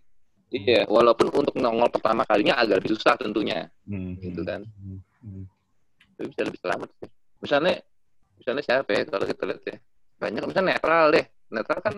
iya 0.51 0.85
walaupun 0.85 1.27
untuk 1.31 1.55
nongol 1.55 1.89
pertama 1.89 2.23
kalinya 2.23 2.55
agak 2.55 2.79
lebih 2.79 2.93
susah 2.93 3.15
tentunya 3.15 3.67
Hmm. 3.83 4.15
gitu 4.17 4.41
kan. 4.41 4.61
Hmm. 4.75 4.99
Hmm. 5.19 5.45
tapi 6.13 6.27
bisa 6.29 6.41
lebih 6.43 6.59
selamat 6.59 6.89
sih 6.95 7.09
misalnya 7.39 7.75
misalnya 8.35 8.63
siapa 8.63 8.89
ya 8.89 9.03
kalau 9.03 9.25
kita 9.25 9.43
lihat 9.43 9.63
ya 9.63 9.77
banyak 10.15 10.43
misalnya 10.43 10.69
netral 10.71 11.05
deh 11.09 11.25
netral 11.47 11.79
kan 11.81 11.95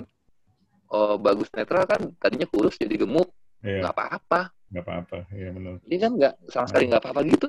oh 0.87 1.15
bagus 1.17 1.51
netral 1.51 1.83
kan 1.83 2.01
tadinya 2.17 2.47
kurus 2.47 2.75
jadi 2.75 2.95
gemuk 2.97 3.27
Iya, 3.59 3.81
nggak 3.81 3.93
apa-apa 3.93 4.41
nggak 4.67 4.83
apa-apa. 4.83 5.17
Iya, 5.31 5.49
benar. 5.49 5.73
ini 5.81 5.97
kan 5.97 6.11
nggak 6.13 6.33
sama 6.47 6.65
sekali 6.65 6.83
nggak 6.87 7.01
apa-apa 7.01 7.21
gitu 7.25 7.47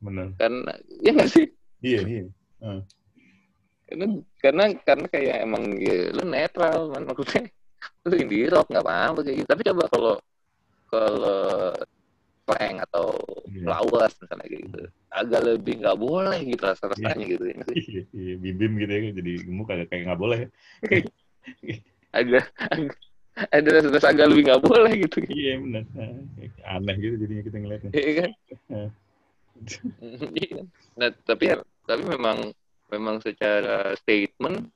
Benar. 0.00 0.26
karena 0.40 0.72
ya 1.04 1.10
nggak 1.12 1.30
sih 1.30 1.46
Iya, 1.82 2.00
iya. 2.06 2.24
karena 3.90 4.04
karena 4.38 4.64
karena 4.86 5.06
kayak 5.10 5.36
emang 5.44 5.76
ya, 5.76 6.14
lu 6.14 6.24
netral 6.24 6.88
man 6.94 7.04
maksudnya 7.10 7.50
lu 8.08 8.14
indie 8.16 8.48
rock 8.48 8.70
nggak 8.70 8.86
apa-apa 8.86 9.20
kayak 9.26 9.36
gitu 9.42 9.48
tapi 9.50 9.62
coba 9.68 9.84
kalau 9.90 10.14
kalau 10.88 11.74
slang 12.46 12.76
atau 12.82 13.06
Iya. 13.52 13.68
flowers 13.68 14.14
misalnya 14.18 14.46
gitu 14.48 14.78
agak 15.12 15.40
lebih 15.44 15.74
nggak 15.84 15.98
boleh 16.00 16.38
gitu 16.48 16.62
rasa 16.64 16.88
rasanya 16.88 17.24
gitu 17.28 17.44
ya? 17.44 17.60
Iya, 17.68 18.02
iya, 18.16 18.34
bibim 18.40 18.72
gitu 18.80 18.88
ya, 18.90 19.12
jadi 19.12 19.32
gemuk 19.44 19.68
agak 19.68 19.86
kayak 19.92 20.02
nggak 20.08 20.20
boleh. 20.20 20.40
agak, 22.16 22.44
agak 22.74 22.96
ada 23.52 23.68
rasa 23.92 24.08
agak 24.08 24.26
lebih 24.32 24.42
nggak 24.48 24.62
boleh 24.64 24.92
gitu 25.04 25.16
Iya, 25.28 25.60
benar. 25.60 25.84
Aneh 26.64 26.96
gitu 26.96 27.14
jadinya 27.20 27.42
kita 27.44 27.56
ngeliatnya. 27.60 27.90
Iya 27.92 28.12
kan? 28.16 28.30
Iya? 30.42 30.62
Nah, 30.98 31.08
tapi 31.24 31.44
tapi 31.88 32.02
memang 32.04 32.52
memang 32.92 33.16
secara 33.24 33.92
statement 33.96 34.68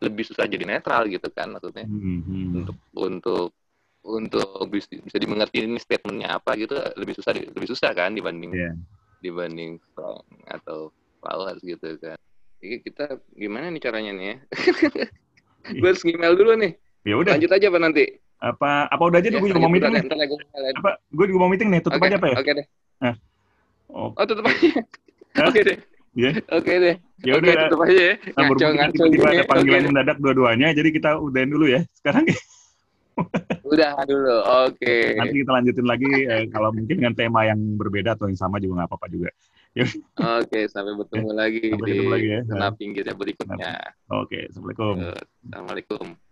lebih 0.00 0.24
susah 0.28 0.44
jadi 0.44 0.64
netral 0.68 1.08
gitu 1.08 1.28
kan 1.32 1.48
maksudnya 1.56 1.88
Hmm, 1.88 2.20
hmm. 2.24 2.52
untuk 2.62 2.76
untuk 2.96 3.48
untuk 4.06 4.48
bis- 4.70 4.88
bisa 4.88 5.18
dimengerti 5.18 5.64
ini 5.64 5.80
statementnya 5.80 6.36
apa 6.36 6.54
gitu 6.60 6.76
lebih 7.00 7.14
susah 7.16 7.32
lebih 7.34 7.68
susah 7.68 7.90
kan 7.96 8.12
dibanding 8.12 8.52
Iya. 8.54 8.72
dibanding 9.24 9.80
song 9.96 10.22
atau 10.46 10.92
flowers 11.24 11.58
gitu 11.64 11.96
kan. 11.98 12.16
Jadi 12.60 12.76
kita 12.84 13.04
gimana 13.34 13.72
nih 13.72 13.82
caranya 13.82 14.12
nih 14.14 14.26
ya? 14.28 14.36
Gue 15.80 15.88
harus 15.90 16.04
email 16.06 16.34
dulu 16.36 16.52
nih. 16.60 16.72
Ya 17.06 17.14
udah, 17.16 17.32
Lanjut 17.36 17.50
aja 17.52 17.66
apa 17.72 17.80
nanti? 17.80 18.04
apa 18.36 18.70
apa 18.92 19.02
udah 19.08 19.18
aja 19.18 19.28
Ya, 19.32 19.38
gue 19.40 19.48
juga 19.50 19.60
mau 19.64 19.72
meeting 19.72 19.92
nih. 19.96 20.04
Apa? 20.76 20.90
Gue 21.10 21.24
juga 21.32 21.38
mau 21.40 21.50
meeting 21.50 21.68
nih, 21.72 21.80
tutup 21.82 22.00
Oke, 22.00 22.06
aja 22.08 22.16
apa 22.20 22.28
ya? 22.28 22.36
Oke 22.38 22.52
deh. 22.52 22.66
Oh, 23.90 24.10
Oh 24.14 24.24
tutup 24.26 24.44
aja. 24.46 24.68
Hah? 25.36 25.46
Oke 25.50 25.60
deh. 25.62 25.78
Iya. 26.16 26.30
Oke 26.48 26.72
deh. 26.80 26.96
ya 27.24 27.32
udah. 27.36 27.68
tutup 27.68 27.80
aja 27.84 28.02
ya. 28.12 28.14
Nah, 28.36 28.44
Ngaco 28.48 28.66
ngaco 28.72 29.02
gini. 29.12 29.24
ada 29.24 29.44
panggilan 29.44 29.80
Oke. 29.84 29.88
mendadak 29.92 30.16
dua-duanya, 30.20 30.68
jadi 30.72 30.88
kita 30.88 31.10
udahin 31.20 31.50
dulu 31.52 31.66
ya. 31.68 31.80
Sekarang 31.92 32.24
Udah 33.72 33.96
dulu. 34.04 34.36
Oke. 34.68 35.16
nanti 35.16 35.36
kita 35.40 35.50
lanjutin 35.52 35.86
lagi 35.88 36.08
eh, 36.28 36.44
kalau 36.52 36.68
mungkin 36.72 37.00
dengan 37.00 37.14
tema 37.16 37.48
yang 37.48 37.60
berbeda 37.80 38.16
atau 38.16 38.28
yang 38.28 38.36
sama 38.36 38.60
juga 38.60 38.84
nggak 38.84 38.88
apa-apa 38.92 39.06
juga. 39.12 39.30
Oke, 40.40 40.72
sampai 40.72 40.96
bertemu 40.96 41.30
lagi 41.36 41.68
Sampai 41.68 41.84
di 41.84 41.92
ketemu 41.92 42.12
lagi 42.12 42.28
ya. 42.32 42.40
Kena 42.48 42.68
pinggirnya 42.72 43.14
berikutnya. 43.16 43.72
Oke, 44.08 44.48
assalamualaikum. 44.48 44.94
Assalamualaikum. 45.52 46.25